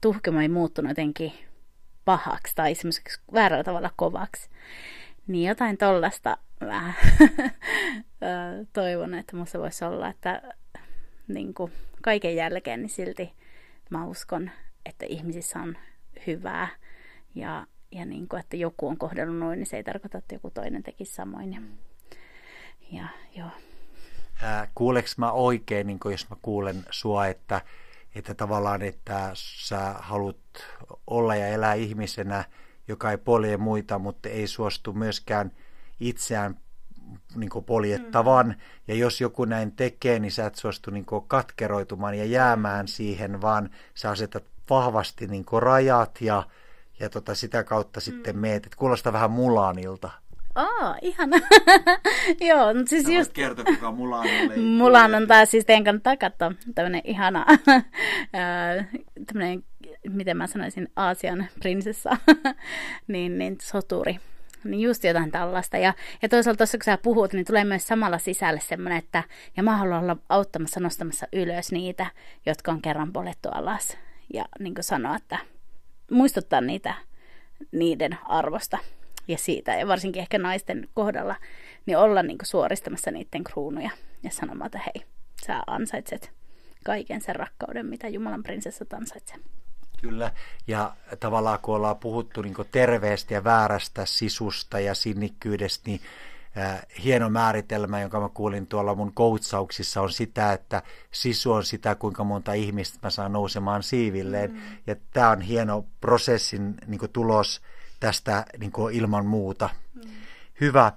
tuhkimo 0.00 0.40
ei 0.40 0.48
muuttunut 0.48 0.90
jotenkin 0.90 1.32
pahaksi 2.04 2.54
tai 2.54 2.74
semmoiseksi 2.74 3.20
väärällä 3.32 3.64
tavalla 3.64 3.90
kovaksi. 3.96 4.50
Niin 5.26 5.48
jotain 5.48 5.78
tollasta 5.78 6.38
mä 6.60 6.92
toivon, 8.72 9.14
että 9.14 9.36
musta 9.36 9.58
voisi 9.58 9.84
olla, 9.84 10.08
että 10.08 10.42
niin 11.28 11.54
kuin 11.54 11.72
kaiken 12.02 12.36
jälkeen 12.36 12.80
niin 12.82 12.90
silti 12.90 13.32
mä 13.90 14.06
uskon, 14.06 14.50
että 14.86 15.06
ihmisissä 15.08 15.58
on 15.58 15.76
hyvää 16.26 16.68
Ja, 17.34 17.66
ja 17.92 18.04
niin 18.04 18.28
kuin, 18.28 18.40
että 18.40 18.56
joku 18.56 18.88
on 18.88 18.96
kohdellut 18.96 19.38
noin, 19.38 19.58
niin 19.58 19.66
se 19.66 19.76
ei 19.76 19.84
tarkoita, 19.84 20.18
että 20.18 20.34
joku 20.34 20.50
toinen 20.50 20.82
tekisi 20.82 21.14
samoin. 21.14 21.52
Ja, 21.52 21.60
ja 22.92 23.08
joo. 23.36 23.50
Ää, 24.42 24.68
kuuleks 24.74 25.18
mä 25.18 25.32
oikein, 25.32 25.86
niin 25.86 25.98
jos 26.10 26.30
mä 26.30 26.36
kuulen 26.42 26.84
sua, 26.90 27.26
että, 27.26 27.60
että 28.14 28.34
tavallaan, 28.34 28.82
että 28.82 29.30
sä 29.34 29.94
haluat 29.98 30.36
olla 31.06 31.36
ja 31.36 31.46
elää 31.46 31.74
ihmisenä, 31.74 32.44
joka 32.88 33.10
ei 33.10 33.18
polje 33.18 33.56
muita, 33.56 33.98
mutta 33.98 34.28
ei 34.28 34.46
suostu 34.46 34.92
myöskään 34.92 35.52
itseään 36.00 36.60
niin 37.36 37.50
poljettavan. 37.66 38.46
Mm. 38.46 38.54
Ja 38.88 38.94
jos 38.94 39.20
joku 39.20 39.44
näin 39.44 39.72
tekee, 39.72 40.18
niin 40.18 40.32
sä 40.32 40.46
et 40.46 40.54
suostu 40.54 40.90
niin 40.90 41.06
katkeroitumaan 41.26 42.18
ja 42.18 42.24
jäämään 42.24 42.88
siihen, 42.88 43.40
vaan 43.40 43.70
sä 43.94 44.10
asetat 44.10 44.44
vahvasti 44.70 45.26
niin 45.26 45.44
rajat 45.58 46.20
ja, 46.20 46.46
ja 47.00 47.10
tota 47.10 47.34
sitä 47.34 47.64
kautta 47.64 48.00
mm. 48.00 48.02
sitten 48.02 48.38
meet. 48.38 48.66
Et 48.66 48.74
kuulostaa 48.74 49.12
vähän 49.12 49.30
Mulanilta. 49.30 50.10
Aa, 50.54 50.96
ihana. 51.02 51.36
Joo, 52.48 52.74
mutta 52.74 52.90
siis 52.90 53.04
Sä 53.04 53.12
just... 53.12 53.32
kertoa, 53.32 53.64
kuka 53.64 53.92
Mulan 53.92 54.20
oli. 54.20 54.56
Mulan 54.56 55.14
on 55.14 55.26
taas 55.26 55.50
siis 55.50 55.64
teidän 55.64 55.84
kannattaa 55.84 56.16
katsoa 56.16 56.52
tämmönen 56.74 57.00
ihana, 57.04 57.46
tämmönen, 59.26 59.64
miten 60.08 60.36
mä 60.36 60.46
sanoisin, 60.46 60.88
Aasian 60.96 61.46
prinsessa, 61.60 62.16
niin, 63.08 63.38
niin 63.38 63.56
soturi. 63.62 64.18
Niin 64.64 64.80
just 64.80 65.04
jotain 65.04 65.30
tällaista. 65.30 65.76
Ja, 65.76 65.94
ja 66.22 66.28
toisaalta 66.28 66.58
tuossa 66.58 66.78
kun 66.78 66.84
sä 66.84 66.98
puhut, 66.98 67.32
niin 67.32 67.46
tulee 67.46 67.64
myös 67.64 67.86
samalla 67.86 68.18
sisälle 68.18 68.60
semmoinen, 68.60 68.98
että 68.98 69.22
ja 69.56 69.62
mä 69.62 69.76
haluan 69.76 70.02
olla 70.02 70.16
auttamassa 70.28 70.80
nostamassa 70.80 71.26
ylös 71.32 71.72
niitä, 71.72 72.06
jotka 72.46 72.72
on 72.72 72.82
kerran 72.82 73.12
polettu 73.12 73.48
alas. 73.52 73.98
Ja 74.34 74.44
niin 74.58 74.74
kuin 74.74 74.84
sanoa, 74.84 75.16
että 75.16 75.38
muistuttaa 76.10 76.60
niitä 76.60 76.94
niiden 77.72 78.18
arvosta 78.24 78.78
ja 79.28 79.38
siitä, 79.38 79.74
ja 79.74 79.86
varsinkin 79.86 80.22
ehkä 80.22 80.38
naisten 80.38 80.88
kohdalla, 80.94 81.36
niin 81.86 81.98
olla 81.98 82.22
niin 82.22 82.38
kuin 82.38 82.46
suoristamassa 82.46 83.10
niiden 83.10 83.44
kruunuja 83.44 83.90
ja 84.22 84.30
sanomaan, 84.30 84.66
että 84.66 84.78
hei, 84.78 85.06
sä 85.46 85.62
ansaitset 85.66 86.32
kaiken 86.84 87.20
sen 87.20 87.36
rakkauden, 87.36 87.86
mitä 87.86 88.08
Jumalan 88.08 88.42
prinsessat 88.42 88.92
ansaitsee. 88.92 89.36
Kyllä, 90.00 90.30
ja 90.66 90.96
tavallaan 91.20 91.58
kun 91.62 91.74
ollaan 91.74 91.98
puhuttu 91.98 92.42
niin 92.42 92.54
terveestä 92.70 93.34
ja 93.34 93.44
väärästä 93.44 94.06
sisusta 94.06 94.80
ja 94.80 94.94
sinnikkyydestä, 94.94 95.82
niin 95.86 96.00
äh, 96.58 96.82
hieno 97.04 97.30
määritelmä, 97.30 98.00
jonka 98.00 98.20
mä 98.20 98.28
kuulin 98.28 98.66
tuolla 98.66 98.94
mun 98.94 99.12
koutsauksissa, 99.14 100.00
on 100.00 100.12
sitä, 100.12 100.52
että 100.52 100.82
sisu 101.10 101.52
on 101.52 101.64
sitä, 101.64 101.94
kuinka 101.94 102.24
monta 102.24 102.52
ihmistä 102.52 102.98
mä 103.02 103.10
saan 103.10 103.32
nousemaan 103.32 103.82
siivilleen. 103.82 104.52
Mm. 104.52 104.60
Ja 104.86 104.96
tämä 105.12 105.30
on 105.30 105.40
hieno 105.40 105.84
prosessin 106.00 106.74
niin 106.86 107.10
tulos 107.12 107.60
tästä 108.02 108.44
niin 108.58 108.72
ilman 108.92 109.26
muuta. 109.26 109.70
Mm. 109.94 110.10
Hyvä. 110.60 110.92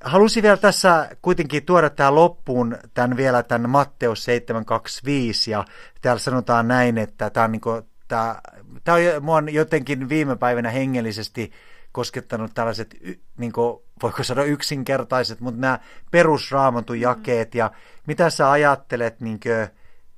Halusin 0.00 0.42
vielä 0.42 0.56
tässä 0.56 1.10
kuitenkin 1.22 1.64
tuoda 1.64 1.90
tähän 1.90 2.14
loppuun 2.14 2.78
tämän 2.94 3.16
vielä 3.16 3.42
tämän 3.42 3.70
Matteus 3.70 4.24
725 4.24 5.50
ja 5.50 5.64
täällä 6.00 6.20
sanotaan 6.20 6.68
näin, 6.68 6.98
että 6.98 7.30
tämä 7.30 7.44
on, 7.44 7.52
niin 7.52 7.60
kuin, 7.60 7.82
tämä, 8.08 8.40
tämä 8.84 8.96
on, 8.96 9.24
mua 9.24 9.36
on 9.36 9.54
jotenkin 9.54 10.08
viime 10.08 10.36
päivänä 10.36 10.70
hengellisesti 10.70 11.52
koskettanut 11.92 12.54
tällaiset, 12.54 12.96
niin 13.38 13.52
kuin, 13.52 13.82
voiko 14.02 14.24
sanoa 14.24 14.44
yksinkertaiset, 14.44 15.40
mutta 15.40 15.60
nämä 15.60 15.78
perusraamatun 16.10 17.00
jakeet 17.00 17.54
ja 17.54 17.70
mitä 18.06 18.30
sä 18.30 18.50
ajattelet 18.50 19.20
niin 19.20 19.40
kuin, 19.40 19.68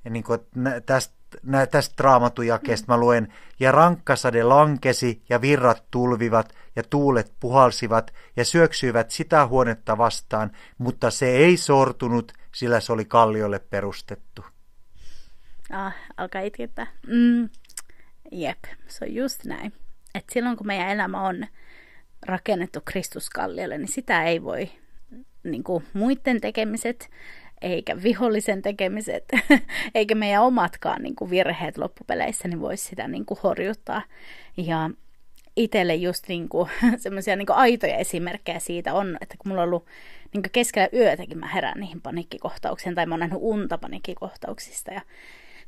niin 0.09 0.23
kuin 0.23 0.39
tästä 0.85 1.15
nä, 1.43 1.65
tästä 1.65 2.03
raamatujakeesta 2.03 2.93
mä 2.93 2.97
luen, 2.97 3.33
ja 3.59 3.71
rankkasade 3.71 4.43
lankesi, 4.43 5.21
ja 5.29 5.41
virrat 5.41 5.83
tulvivat, 5.91 6.55
ja 6.75 6.83
tuulet 6.89 7.33
puhalsivat, 7.39 8.13
ja 8.35 8.45
syöksyivät 8.45 9.11
sitä 9.11 9.47
huonetta 9.47 9.97
vastaan, 9.97 10.51
mutta 10.77 11.11
se 11.11 11.29
ei 11.29 11.57
sortunut, 11.57 12.31
sillä 12.55 12.79
se 12.79 12.93
oli 12.93 13.05
kalliolle 13.05 13.59
perustettu. 13.59 14.45
Ah, 15.71 15.95
alkaa 16.17 16.41
itkettää. 16.41 16.87
Mm, 17.07 17.49
jep, 18.31 18.63
se 18.87 19.05
on 19.05 19.13
just 19.13 19.45
näin. 19.45 19.73
Et 20.15 20.25
silloin 20.31 20.57
kun 20.57 20.67
meidän 20.67 20.89
elämä 20.89 21.21
on 21.21 21.47
rakennettu 22.25 22.81
Kristuskalliolle, 22.85 23.77
niin 23.77 23.87
sitä 23.87 24.23
ei 24.23 24.43
voi 24.43 24.71
niin 25.43 25.63
kuin 25.63 25.85
muiden 25.93 26.41
tekemiset 26.41 27.09
eikä 27.63 28.03
vihollisen 28.03 28.61
tekemiset, 28.61 29.25
eikä 29.95 30.15
meidän 30.15 30.43
omatkaan 30.43 31.01
niin 31.01 31.15
kuin 31.15 31.29
virheet 31.29 31.77
loppupeleissä, 31.77 32.47
niin 32.47 32.61
voisi 32.61 32.85
sitä 32.85 33.07
niin 33.07 33.25
kuin 33.25 33.39
horjuttaa. 33.43 34.01
Ja 34.57 34.89
itselle 35.55 35.95
just 35.95 36.27
niin 36.27 36.49
kuin, 36.49 36.69
semmoisia 36.97 37.35
niin 37.35 37.51
aitoja 37.51 37.97
esimerkkejä 37.97 38.59
siitä 38.59 38.93
on, 38.93 39.17
että 39.21 39.35
kun 39.37 39.49
mulla 39.49 39.61
on 39.61 39.67
ollut 39.67 39.85
niin 40.33 40.43
keskellä 40.51 40.89
yötäkin 40.93 41.37
mä 41.37 41.47
herään 41.47 41.79
niihin 41.79 42.01
paniikkikohtauksiin, 42.01 42.95
tai 42.95 43.05
mä 43.05 43.13
oon 43.13 43.19
nähnyt 43.19 43.39
unta 43.41 43.77
paniikkikohtauksista, 43.77 44.91
ja 44.91 45.01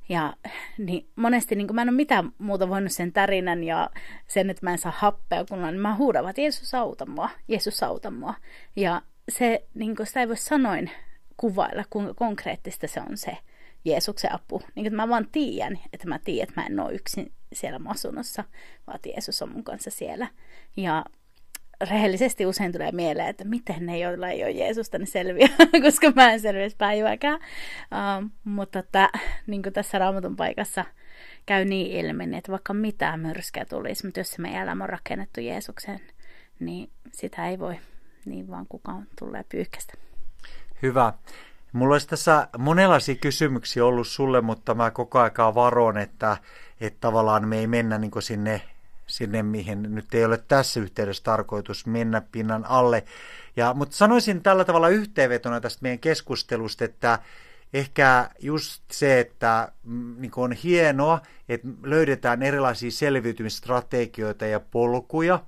ja 0.10 0.34
niin 0.77 1.08
monesti 1.15 1.55
niin 1.55 1.75
mä 1.75 1.81
en 1.81 1.89
ole 1.89 1.95
mitään 1.95 2.31
muuta 2.38 2.69
voinut 2.69 2.91
sen 2.91 3.13
tarinan 3.13 3.63
ja 3.63 3.89
sen, 4.27 4.49
että 4.49 4.65
mä 4.65 4.71
en 4.71 4.77
saa 4.77 4.93
happea 4.95 5.45
kun 5.49 5.62
niin 5.62 5.79
mä 5.79 5.95
huudan, 5.95 6.29
että 6.29 6.41
Jeesus 6.41 6.73
auta 6.73 7.05
mua, 7.05 7.29
Jeesus 7.47 7.84
auta 7.84 8.12
mua. 8.12 8.34
Ja 8.75 9.01
se, 9.29 9.67
niin 9.73 9.95
sitä 10.03 10.19
ei 10.19 10.27
voi 10.27 10.38
sanoin 10.38 10.91
kuvailla, 11.37 11.83
kuinka 11.89 12.13
konkreettista 12.13 12.87
se 12.87 13.01
on 13.09 13.17
se 13.17 13.37
Jeesuksen 13.85 14.33
apu. 14.33 14.61
Niin 14.75 14.85
että 14.85 14.97
mä 14.97 15.09
vaan 15.09 15.27
tiedän, 15.31 15.79
että 15.93 16.07
mä 16.07 16.19
tiedän, 16.19 16.49
että 16.49 16.61
mä 16.61 16.67
en 16.67 16.79
ole 16.79 16.93
yksin 16.93 17.31
siellä 17.53 17.79
mun 17.79 17.91
asunnossa, 17.91 18.43
vaan 18.87 18.99
Jeesus 19.05 19.41
on 19.41 19.51
mun 19.51 19.63
kanssa 19.63 19.91
siellä. 19.91 20.27
Ja 20.77 21.05
rehellisesti 21.89 22.45
usein 22.45 22.71
tulee 22.71 22.91
mieleen, 22.91 23.27
että 23.27 23.43
miten 23.43 23.85
ne, 23.85 23.99
joilla 23.99 24.29
ei 24.29 24.43
ole 24.43 24.51
Jeesusta, 24.51 24.97
ne 24.97 25.05
selviää, 25.05 25.49
koska 25.83 26.11
mä 26.15 26.33
en 26.33 26.39
selviä 26.39 26.67
päivääkään. 26.77 27.39
Uh, 27.39 28.29
mutta 28.43 28.79
että, 28.79 29.09
niin 29.47 29.63
kuin 29.63 29.73
tässä 29.73 29.99
raamatun 29.99 30.35
paikassa 30.35 30.85
käy 31.45 31.65
niin 31.65 32.05
ilmi, 32.05 32.37
että 32.37 32.51
vaikka 32.51 32.73
mitään 32.73 33.19
myrskyä 33.19 33.65
tulisi, 33.65 34.05
mutta 34.05 34.19
jos 34.19 34.31
se 34.31 34.41
meidän 34.41 34.63
elämä 34.63 34.83
on 34.83 34.89
rakennettu 34.89 35.41
Jeesuksen, 35.41 35.99
niin 36.59 36.89
sitä 37.11 37.49
ei 37.49 37.59
voi 37.59 37.79
niin 38.25 38.47
vaan 38.47 38.65
kukaan 38.69 39.07
tulee 39.19 39.43
pyyhkästä. 39.51 40.04
Hyvä. 40.85 41.13
Mulla 41.71 41.95
olisi 41.95 42.07
tässä 42.07 42.47
monenlaisia 42.57 43.15
kysymyksiä 43.15 43.85
ollut 43.85 44.07
sulle, 44.07 44.41
mutta 44.41 44.75
mä 44.75 44.91
koko 44.91 45.19
aikaa 45.19 45.55
varon, 45.55 45.97
että, 45.97 46.37
että 46.81 46.97
tavallaan 47.01 47.47
me 47.47 47.59
ei 47.59 47.67
mennä 47.67 47.97
niin 47.97 48.11
sinne, 48.19 48.61
sinne, 49.07 49.43
mihin 49.43 49.95
nyt 49.95 50.13
ei 50.13 50.25
ole 50.25 50.37
tässä 50.37 50.79
yhteydessä 50.79 51.23
tarkoitus 51.23 51.85
mennä 51.85 52.21
pinnan 52.31 52.65
alle. 52.65 53.03
Ja, 53.55 53.73
mutta 53.73 53.95
sanoisin 53.95 54.41
tällä 54.41 54.65
tavalla 54.65 54.89
yhteenvetona 54.89 55.61
tästä 55.61 55.79
meidän 55.81 55.99
keskustelusta, 55.99 56.85
että 56.85 57.19
ehkä 57.73 58.29
just 58.39 58.83
se, 58.91 59.19
että 59.19 59.71
niin 60.17 60.31
on 60.35 60.51
hienoa, 60.51 61.21
että 61.49 61.67
löydetään 61.83 62.43
erilaisia 62.43 62.91
selviytymisstrategioita 62.91 64.45
ja 64.45 64.59
polkuja, 64.59 65.39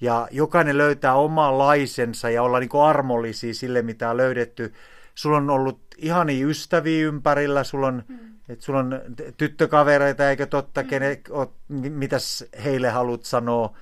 ja 0.00 0.28
jokainen 0.30 0.78
löytää 0.78 1.14
omanlaisensa 1.14 2.30
ja 2.30 2.42
olla 2.42 2.60
niin 2.60 2.70
armollisia 2.84 3.54
sille, 3.54 3.82
mitä 3.82 4.10
on 4.10 4.16
löydetty. 4.16 4.74
Sulla 5.14 5.36
on 5.36 5.50
ollut 5.50 5.80
ihania 5.96 6.46
ystäviä 6.46 7.06
ympärillä, 7.06 7.64
sulla 7.64 7.86
on, 7.86 8.04
mm. 8.08 8.18
et 8.48 8.60
sulla 8.60 8.78
on 8.78 9.00
tyttökavereita, 9.36 10.30
eikö 10.30 10.46
totta, 10.46 10.82
mm. 10.82 10.88
kene, 10.88 11.20
o, 11.30 11.54
mitäs 11.68 12.44
heille 12.64 12.90
haluat 12.90 13.24
sanoa? 13.24 13.76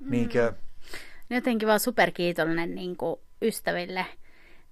Mm. 0.00 0.10
Niinkö? 0.10 0.52
Jotenkin 1.30 1.68
vaan 1.68 1.80
superkiitollinen 1.80 2.74
niin 2.74 2.96
kuin 2.96 3.20
ystäville 3.42 4.06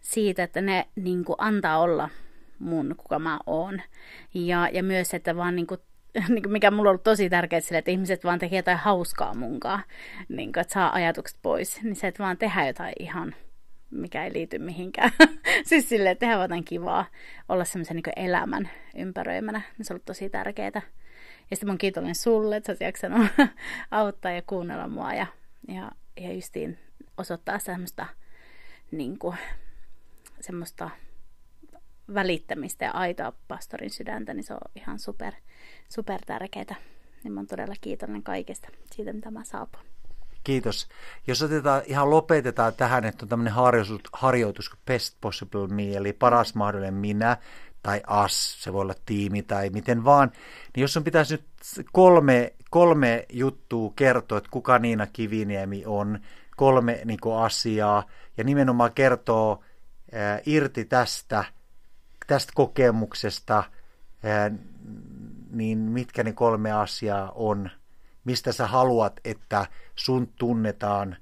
siitä, 0.01 0.43
että 0.43 0.61
ne 0.61 0.89
niin 0.97 1.25
kuin, 1.25 1.37
antaa 1.39 1.79
olla 1.79 2.09
mun, 2.59 2.95
kuka 2.97 3.19
mä 3.19 3.39
oon. 3.47 3.83
Ja, 4.35 4.69
ja 4.73 4.83
myös, 4.83 5.15
että 5.15 5.37
vaan 5.37 5.57
niin 5.57 5.67
kuin, 5.67 5.81
mikä 6.49 6.71
mulla 6.71 6.89
on 6.89 6.93
ollut 6.93 7.03
tosi 7.03 7.31
tärkeää 7.31 7.61
sille, 7.61 7.79
että 7.79 7.91
ihmiset 7.91 8.25
vaan 8.25 8.39
tekee 8.39 8.59
jotain 8.59 8.79
hauskaa 8.79 9.35
munkaan, 9.35 9.83
niin 10.29 10.53
kuin, 10.53 10.61
että 10.61 10.75
saa 10.75 10.95
ajatukset 10.95 11.39
pois, 11.43 11.83
niin 11.83 11.97
se, 11.97 12.07
että 12.07 12.23
vaan 12.23 12.39
tehdä 12.39 12.67
jotain 12.67 12.93
ihan, 12.99 13.35
mikä 13.91 14.25
ei 14.25 14.33
liity 14.33 14.59
mihinkään. 14.59 15.11
siis 15.69 15.89
silleen, 15.89 16.13
että 16.13 16.27
tehdä 16.27 16.43
jotain 16.43 16.65
kivaa, 16.65 17.05
olla 17.49 17.65
semmoisen 17.65 17.97
niin 17.97 18.27
elämän 18.27 18.71
ympäröimänä, 18.97 19.63
niin 19.79 19.85
se 19.85 19.93
on 19.93 19.95
ollut 19.95 20.05
tosi 20.05 20.31
tärkeää. 20.31 20.83
Ja 21.51 21.57
sitten 21.57 21.67
mä 21.67 21.71
oon 21.71 21.79
kiitollinen 21.79 22.15
sulle, 22.15 22.57
että 22.57 22.75
sä 22.75 22.85
jaksanut 22.85 23.27
auttaa 23.91 24.33
ja 24.33 24.43
kuunnella 24.43 24.89
mua 24.89 25.15
ja, 25.15 25.27
ja, 25.69 25.91
ja 26.21 26.33
justiin 26.33 26.79
osoittaa 27.17 27.59
semmoista, 27.59 28.07
niin 28.91 29.19
kuin, 29.19 29.37
semmoista 30.41 30.91
välittämistä 32.15 32.85
ja 32.85 32.91
aitoa 32.91 33.33
pastorin 33.49 33.91
sydäntä, 33.91 34.35
niin 34.35 34.45
se 34.45 34.55
on 34.55 34.61
ihan 34.75 34.99
super, 34.99 35.33
super 35.89 36.21
tärkeää. 36.27 36.75
Niin 37.25 37.33
mä 37.33 37.41
oon 37.41 37.47
todella 37.47 37.75
kiitollinen 37.81 38.23
kaikesta 38.23 38.69
siitä, 38.91 39.13
mitä 39.13 39.31
mä 39.31 39.45
saapun. 39.45 39.81
Kiitos. 40.45 40.89
Jos 41.27 41.43
otetaan, 41.43 41.83
ihan 41.87 42.11
lopetetaan 42.11 42.75
tähän, 42.75 43.05
että 43.05 43.25
on 43.25 43.29
tämmöinen 43.29 43.53
harjoitus, 43.53 44.01
harjoitus 44.13 44.69
kuin 44.69 44.81
Best 44.87 45.17
Possible 45.21 45.69
Me, 45.69 45.97
eli 45.97 46.13
paras 46.13 46.55
mahdollinen 46.55 46.95
minä, 46.95 47.37
tai 47.83 48.03
as, 48.07 48.63
se 48.63 48.73
voi 48.73 48.81
olla 48.81 48.95
tiimi 49.07 49.43
tai 49.43 49.71
miten 49.71 50.05
vaan, 50.05 50.33
niin 50.77 50.83
jos 50.83 50.97
on 50.97 51.05
pitäisi 51.05 51.35
nyt 51.35 51.45
kolme, 51.93 52.55
kolme 52.71 53.27
juttua 53.33 53.93
kertoo, 53.97 54.39
että 54.39 54.51
kuka 54.51 54.79
Niina 54.79 55.07
Kiviniemi 55.07 55.83
on, 55.87 56.19
kolme 56.57 57.01
niin 57.05 57.21
kuin, 57.21 57.39
asiaa, 57.39 58.07
ja 58.37 58.45
nimenomaan 58.45 58.93
kertoo 58.93 59.65
ää, 60.13 60.41
irti 60.47 60.85
tästä, 60.85 61.45
tästä 62.27 62.53
kokemuksesta, 62.55 63.65
ää, 64.23 64.51
niin 65.51 65.79
mitkä 65.79 66.25
ne 66.25 66.33
kolme 66.33 66.73
asiaa 66.73 67.33
on, 67.35 67.71
mistä 68.25 68.53
sä 68.53 68.67
haluat, 68.67 69.21
että 69.25 69.67
sun 69.95 70.33
tunnetaan 70.39 71.17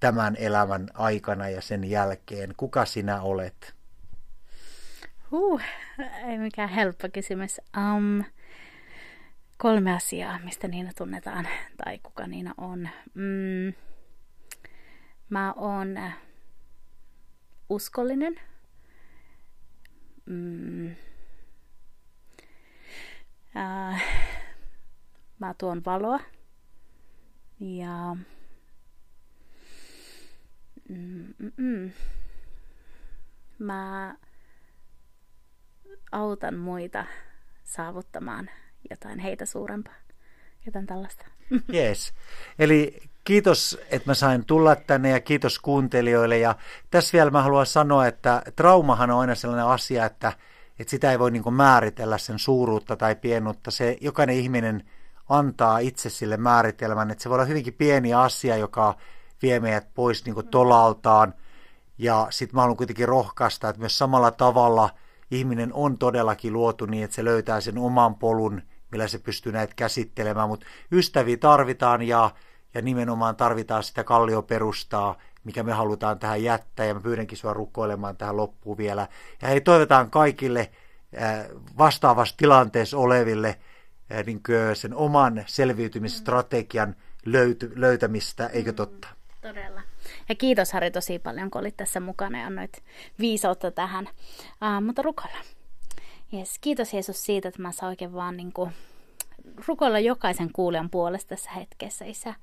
tämän 0.00 0.36
elämän 0.38 0.88
aikana 0.94 1.48
ja 1.48 1.60
sen 1.60 1.84
jälkeen. 1.84 2.54
Kuka 2.56 2.84
sinä 2.84 3.22
olet? 3.22 3.74
Huh, 5.30 5.60
ei 6.28 6.38
mikään 6.38 6.68
helppo 6.68 7.08
kysymys. 7.12 7.60
Um, 7.76 8.24
kolme 9.56 9.92
asiaa, 9.92 10.38
mistä 10.44 10.68
Niina 10.68 10.90
tunnetaan, 10.96 11.48
tai 11.76 11.98
kuka 11.98 12.26
Niina 12.26 12.54
on. 12.58 12.88
Mm, 13.14 13.74
mä 15.28 15.52
oon 15.52 15.98
uskollinen. 17.68 18.40
Mm, 20.26 20.94
äh, 23.56 24.04
mä 25.38 25.54
tuon 25.58 25.82
valoa. 25.86 26.20
Ja 27.60 28.16
mm, 30.88 31.34
mm, 31.38 31.52
mm. 31.56 31.90
mä 33.58 34.14
autan 36.12 36.54
muita 36.54 37.04
saavuttamaan 37.64 38.50
jotain 38.90 39.18
heitä 39.18 39.46
suurempaa. 39.46 39.94
Jotain 40.66 40.86
tällaista. 40.86 41.26
Yes. 41.74 42.14
Eli 42.58 43.00
kiitos, 43.24 43.78
että 43.90 44.10
mä 44.10 44.14
sain 44.14 44.44
tulla 44.44 44.76
tänne 44.76 45.10
ja 45.10 45.20
kiitos 45.20 45.58
kuuntelijoille. 45.58 46.38
Ja 46.38 46.54
tässä 46.90 47.12
vielä 47.12 47.30
mä 47.30 47.42
haluan 47.42 47.66
sanoa, 47.66 48.06
että 48.06 48.42
traumahan 48.56 49.10
on 49.10 49.20
aina 49.20 49.34
sellainen 49.34 49.66
asia, 49.66 50.04
että, 50.04 50.32
että 50.78 50.90
sitä 50.90 51.12
ei 51.12 51.18
voi 51.18 51.30
niin 51.30 51.54
määritellä 51.54 52.18
sen 52.18 52.38
suuruutta 52.38 52.96
tai 52.96 53.14
pienuutta. 53.16 53.70
Se 53.70 53.98
jokainen 54.00 54.36
ihminen 54.36 54.84
antaa 55.28 55.78
itse 55.78 56.10
sille 56.10 56.36
määritelmän, 56.36 57.10
että 57.10 57.22
se 57.22 57.28
voi 57.28 57.36
olla 57.36 57.44
hyvinkin 57.44 57.74
pieni 57.74 58.14
asia, 58.14 58.56
joka 58.56 58.94
vie 59.42 59.60
meidät 59.60 59.94
pois 59.94 60.24
niin 60.24 60.48
tolaltaan. 60.50 61.34
Ja 61.98 62.26
sitten 62.30 62.56
mä 62.56 62.60
haluan 62.60 62.76
kuitenkin 62.76 63.08
rohkaista, 63.08 63.68
että 63.68 63.80
myös 63.80 63.98
samalla 63.98 64.30
tavalla– 64.30 64.90
ihminen 65.30 65.72
on 65.72 65.98
todellakin 65.98 66.52
luotu 66.52 66.86
niin, 66.86 67.04
että 67.04 67.16
se 67.16 67.24
löytää 67.24 67.60
sen 67.60 67.78
oman 67.78 68.14
polun, 68.14 68.62
millä 68.90 69.08
se 69.08 69.18
pystyy 69.18 69.52
näitä 69.52 69.74
käsittelemään, 69.76 70.48
mutta 70.48 70.66
ystäviä 70.92 71.36
tarvitaan 71.36 72.02
ja, 72.02 72.30
ja 72.74 72.82
nimenomaan 72.82 73.36
tarvitaan 73.36 73.82
sitä 73.82 74.04
kallioperustaa, 74.04 75.16
mikä 75.44 75.62
me 75.62 75.72
halutaan 75.72 76.18
tähän 76.18 76.42
jättää, 76.42 76.86
ja 76.86 76.94
mä 76.94 77.00
pyydänkin 77.00 77.38
sua 77.38 77.52
rukoilemaan 77.52 78.16
tähän 78.16 78.36
loppuun 78.36 78.78
vielä. 78.78 79.08
Ja 79.42 79.48
hei, 79.48 79.60
toivotaan 79.60 80.10
kaikille 80.10 80.70
vastaavassa 81.78 82.36
tilanteessa 82.36 82.98
oleville 82.98 83.56
niin 84.26 84.42
sen 84.74 84.94
oman 84.94 85.44
selviytymisstrategian 85.46 86.96
löyty, 87.26 87.72
löytämistä, 87.74 88.46
eikö 88.46 88.72
totta? 88.72 89.08
Todella. 89.40 89.80
Ja 90.28 90.34
kiitos 90.34 90.72
Harri 90.72 90.90
tosi 90.90 91.18
paljon, 91.18 91.50
kun 91.50 91.60
olit 91.60 91.76
tässä 91.76 92.00
mukana 92.00 92.40
ja 92.40 92.46
annoit 92.46 92.82
viisautta 93.18 93.70
tähän. 93.70 94.04
Uh, 94.04 94.84
mutta 94.84 95.02
rukoilla. 95.02 95.38
Yes, 96.34 96.58
kiitos 96.60 96.92
Jeesus 96.92 97.24
siitä, 97.24 97.48
että 97.48 97.62
mä 97.62 97.72
saan 97.72 97.90
oikein 97.90 98.12
vaan 98.12 98.36
niin 98.36 98.52
kuin 98.52 98.70
rukoilla 99.66 99.98
jokaisen 99.98 100.52
kuulijan 100.52 100.90
puolesta 100.90 101.28
tässä 101.28 101.50
hetkessä, 101.50 102.04
Isä. 102.04 102.34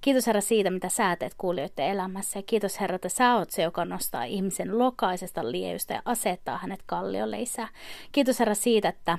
Kiitos 0.00 0.26
Herra 0.26 0.40
siitä, 0.40 0.70
mitä 0.70 0.88
sä 0.88 1.16
teet 1.16 1.34
kuulijoiden 1.38 1.86
elämässä. 1.86 2.38
Ja 2.38 2.42
kiitos 2.42 2.80
Herra, 2.80 2.96
että 2.96 3.08
sä 3.08 3.34
oot 3.34 3.50
se, 3.50 3.62
joka 3.62 3.84
nostaa 3.84 4.24
ihmisen 4.24 4.78
lokaisesta 4.78 5.50
lieystä 5.52 5.94
ja 5.94 6.02
asettaa 6.04 6.58
hänet 6.58 6.82
kalliolle, 6.86 7.40
Isä. 7.40 7.68
Kiitos 8.12 8.38
Herra 8.38 8.54
siitä, 8.54 8.88
että 8.88 9.18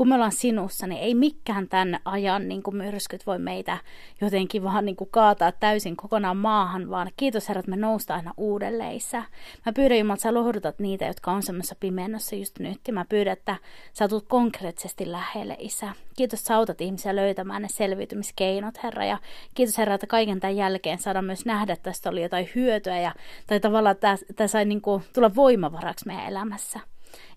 kun 0.00 0.08
me 0.08 0.14
ollaan 0.14 0.32
sinussa, 0.32 0.86
niin 0.86 1.00
ei 1.00 1.14
mikään 1.14 1.68
tämän 1.68 2.00
ajan 2.04 2.48
niin 2.48 2.62
kuin 2.62 2.76
myrskyt 2.76 3.26
voi 3.26 3.38
meitä 3.38 3.78
jotenkin 4.20 4.62
vaan 4.62 4.84
niin 4.84 4.96
kuin 4.96 5.10
kaataa 5.10 5.52
täysin 5.52 5.96
kokonaan 5.96 6.36
maahan, 6.36 6.90
vaan 6.90 7.10
kiitos 7.16 7.48
Herra, 7.48 7.60
että 7.60 7.70
me 7.70 7.76
noustaan 7.76 8.20
aina 8.20 8.34
uudelleen, 8.36 8.92
Isä. 8.92 9.22
Mä 9.66 9.72
pyydän 9.72 9.98
Jumala, 9.98 10.14
että 10.14 10.22
sä 10.22 10.34
lohdutat 10.34 10.78
niitä, 10.78 11.04
jotka 11.04 11.32
on 11.32 11.42
semmoisessa 11.42 11.74
pimennossa 11.80 12.36
just 12.36 12.58
nyt, 12.58 12.80
ja 12.86 12.92
mä 12.92 13.04
pyydän, 13.08 13.32
että 13.32 13.56
sä 13.92 14.08
tulet 14.08 14.24
konkreettisesti 14.28 15.12
lähelle, 15.12 15.56
Isä. 15.58 15.92
Kiitos, 16.16 16.44
sä 16.44 16.56
autat 16.56 16.80
ihmisiä 16.80 17.16
löytämään 17.16 17.62
ne 17.62 17.68
selviytymiskeinot, 17.68 18.82
Herra, 18.82 19.04
ja 19.04 19.18
kiitos 19.54 19.78
Herra, 19.78 19.94
että 19.94 20.06
kaiken 20.06 20.40
tämän 20.40 20.56
jälkeen 20.56 20.98
saadaan 20.98 21.24
myös 21.24 21.44
nähdä, 21.44 21.72
että 21.72 21.90
tästä 21.90 22.10
oli 22.10 22.22
jotain 22.22 22.48
hyötyä, 22.54 23.00
ja, 23.00 23.14
tai 23.46 23.60
tavallaan 23.60 23.96
tämä 24.36 24.46
sai 24.46 24.64
niin 24.64 24.80
kuin 24.80 25.02
tulla 25.12 25.34
voimavaraksi 25.34 26.06
meidän 26.06 26.26
elämässä. 26.26 26.80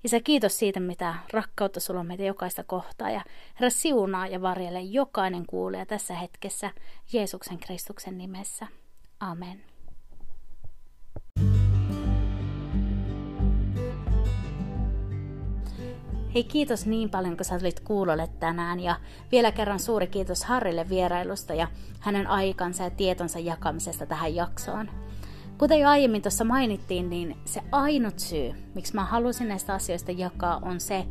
Isä, 0.04 0.20
kiitos 0.20 0.60
siitä, 0.60 0.80
mitä 0.80 1.16
rakkautta 1.34 1.80
sulla 1.80 2.00
on 2.00 2.08
meitä 2.08 2.24
jokaista 2.24 2.64
kohtaa. 2.64 3.10
Ja 3.10 3.22
Herra, 3.60 3.70
siunaa 3.70 4.28
ja 4.28 4.42
varjele 4.42 4.82
jokainen 4.82 5.46
kuulee 5.46 5.86
tässä 5.86 6.14
hetkessä 6.14 6.72
Jeesuksen 7.14 7.60
Kristuksen 7.60 8.18
nimessä. 8.18 8.68
Amen. 9.20 9.64
Hei 16.34 16.44
kiitos 16.44 16.86
niin 16.86 17.10
paljon, 17.10 17.38
kun 17.38 17.46
sä 17.46 17.60
tulit 17.60 17.80
kuulolle 17.80 18.30
tänään 18.40 18.80
ja 18.80 18.96
vielä 19.32 19.52
kerran 19.52 19.80
suuri 19.80 20.08
kiitos 20.08 20.44
Harrille 20.44 20.90
vierailusta 20.90 21.54
ja 21.54 21.68
hänen 22.00 22.28
aikansa 22.28 22.84
ja 22.84 22.90
tietonsa 22.90 23.40
jakamisesta 23.40 24.06
tähän 24.06 24.36
jaksoon. 24.36 24.90
Kuten 25.64 25.80
jo 25.80 25.90
aiemmin 25.90 26.22
tuossa 26.22 26.44
mainittiin, 26.44 27.10
niin 27.10 27.38
se 27.46 27.62
ainut 27.72 28.20
syy, 28.20 28.54
miksi 28.76 28.96
mä 28.96 29.06
halusin 29.06 29.48
näistä 29.48 29.74
asioista 29.74 30.12
jakaa, 30.12 30.60
on 30.64 30.80
se, 30.80 31.06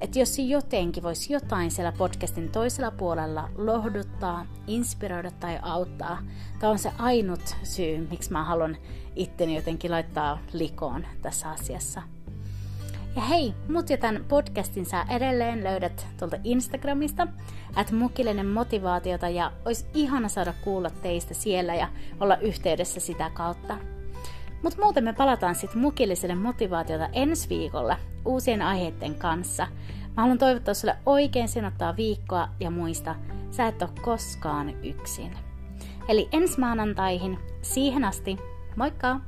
että 0.00 0.18
jos 0.18 0.38
jotenkin 0.38 1.02
voisi 1.02 1.32
jotain 1.32 1.70
siellä 1.70 1.92
podcastin 1.92 2.48
toisella 2.48 2.90
puolella 2.90 3.48
lohduttaa, 3.56 4.46
inspiroida 4.66 5.30
tai 5.30 5.58
auttaa, 5.62 6.18
tämä 6.58 6.70
on 6.70 6.78
se 6.78 6.92
ainut 6.98 7.56
syy, 7.62 8.06
miksi 8.10 8.32
mä 8.32 8.44
haluan 8.44 8.76
itteni 9.16 9.56
jotenkin 9.56 9.90
laittaa 9.90 10.38
likoon 10.52 11.06
tässä 11.22 11.50
asiassa. 11.50 12.02
Ja 13.16 13.22
hei, 13.22 13.54
mut 13.68 13.90
ja 13.90 13.96
tämän 13.96 14.24
podcastin 14.28 14.86
sä 14.86 15.06
edelleen 15.08 15.64
löydät 15.64 16.06
tuolta 16.18 16.36
Instagramista, 16.44 17.26
että 17.80 17.94
mukillinen 17.94 18.46
motivaatiota 18.46 19.28
ja 19.28 19.52
olisi 19.64 19.86
ihana 19.94 20.28
saada 20.28 20.54
kuulla 20.64 20.90
teistä 20.90 21.34
siellä 21.34 21.74
ja 21.74 21.88
olla 22.20 22.36
yhteydessä 22.36 23.00
sitä 23.00 23.30
kautta. 23.34 23.76
Mutta 24.62 24.82
muuten 24.82 25.04
me 25.04 25.12
palataan 25.12 25.54
sitten 25.54 25.80
mukilliselle 25.80 26.34
motivaatiota 26.34 27.08
ensi 27.12 27.48
viikolla 27.48 27.96
uusien 28.24 28.62
aiheiden 28.62 29.14
kanssa. 29.14 29.66
Mä 30.16 30.22
haluan 30.22 30.38
toivottaa 30.38 30.74
sulle 30.74 30.96
oikein 31.06 31.48
sinottaa 31.48 31.96
viikkoa 31.96 32.48
ja 32.60 32.70
muista, 32.70 33.14
sä 33.50 33.66
et 33.66 33.82
ole 33.82 33.90
koskaan 34.02 34.84
yksin. 34.84 35.38
Eli 36.08 36.28
ensi 36.32 36.60
maanantaihin, 36.60 37.38
siihen 37.62 38.04
asti, 38.04 38.36
moikka! 38.76 39.20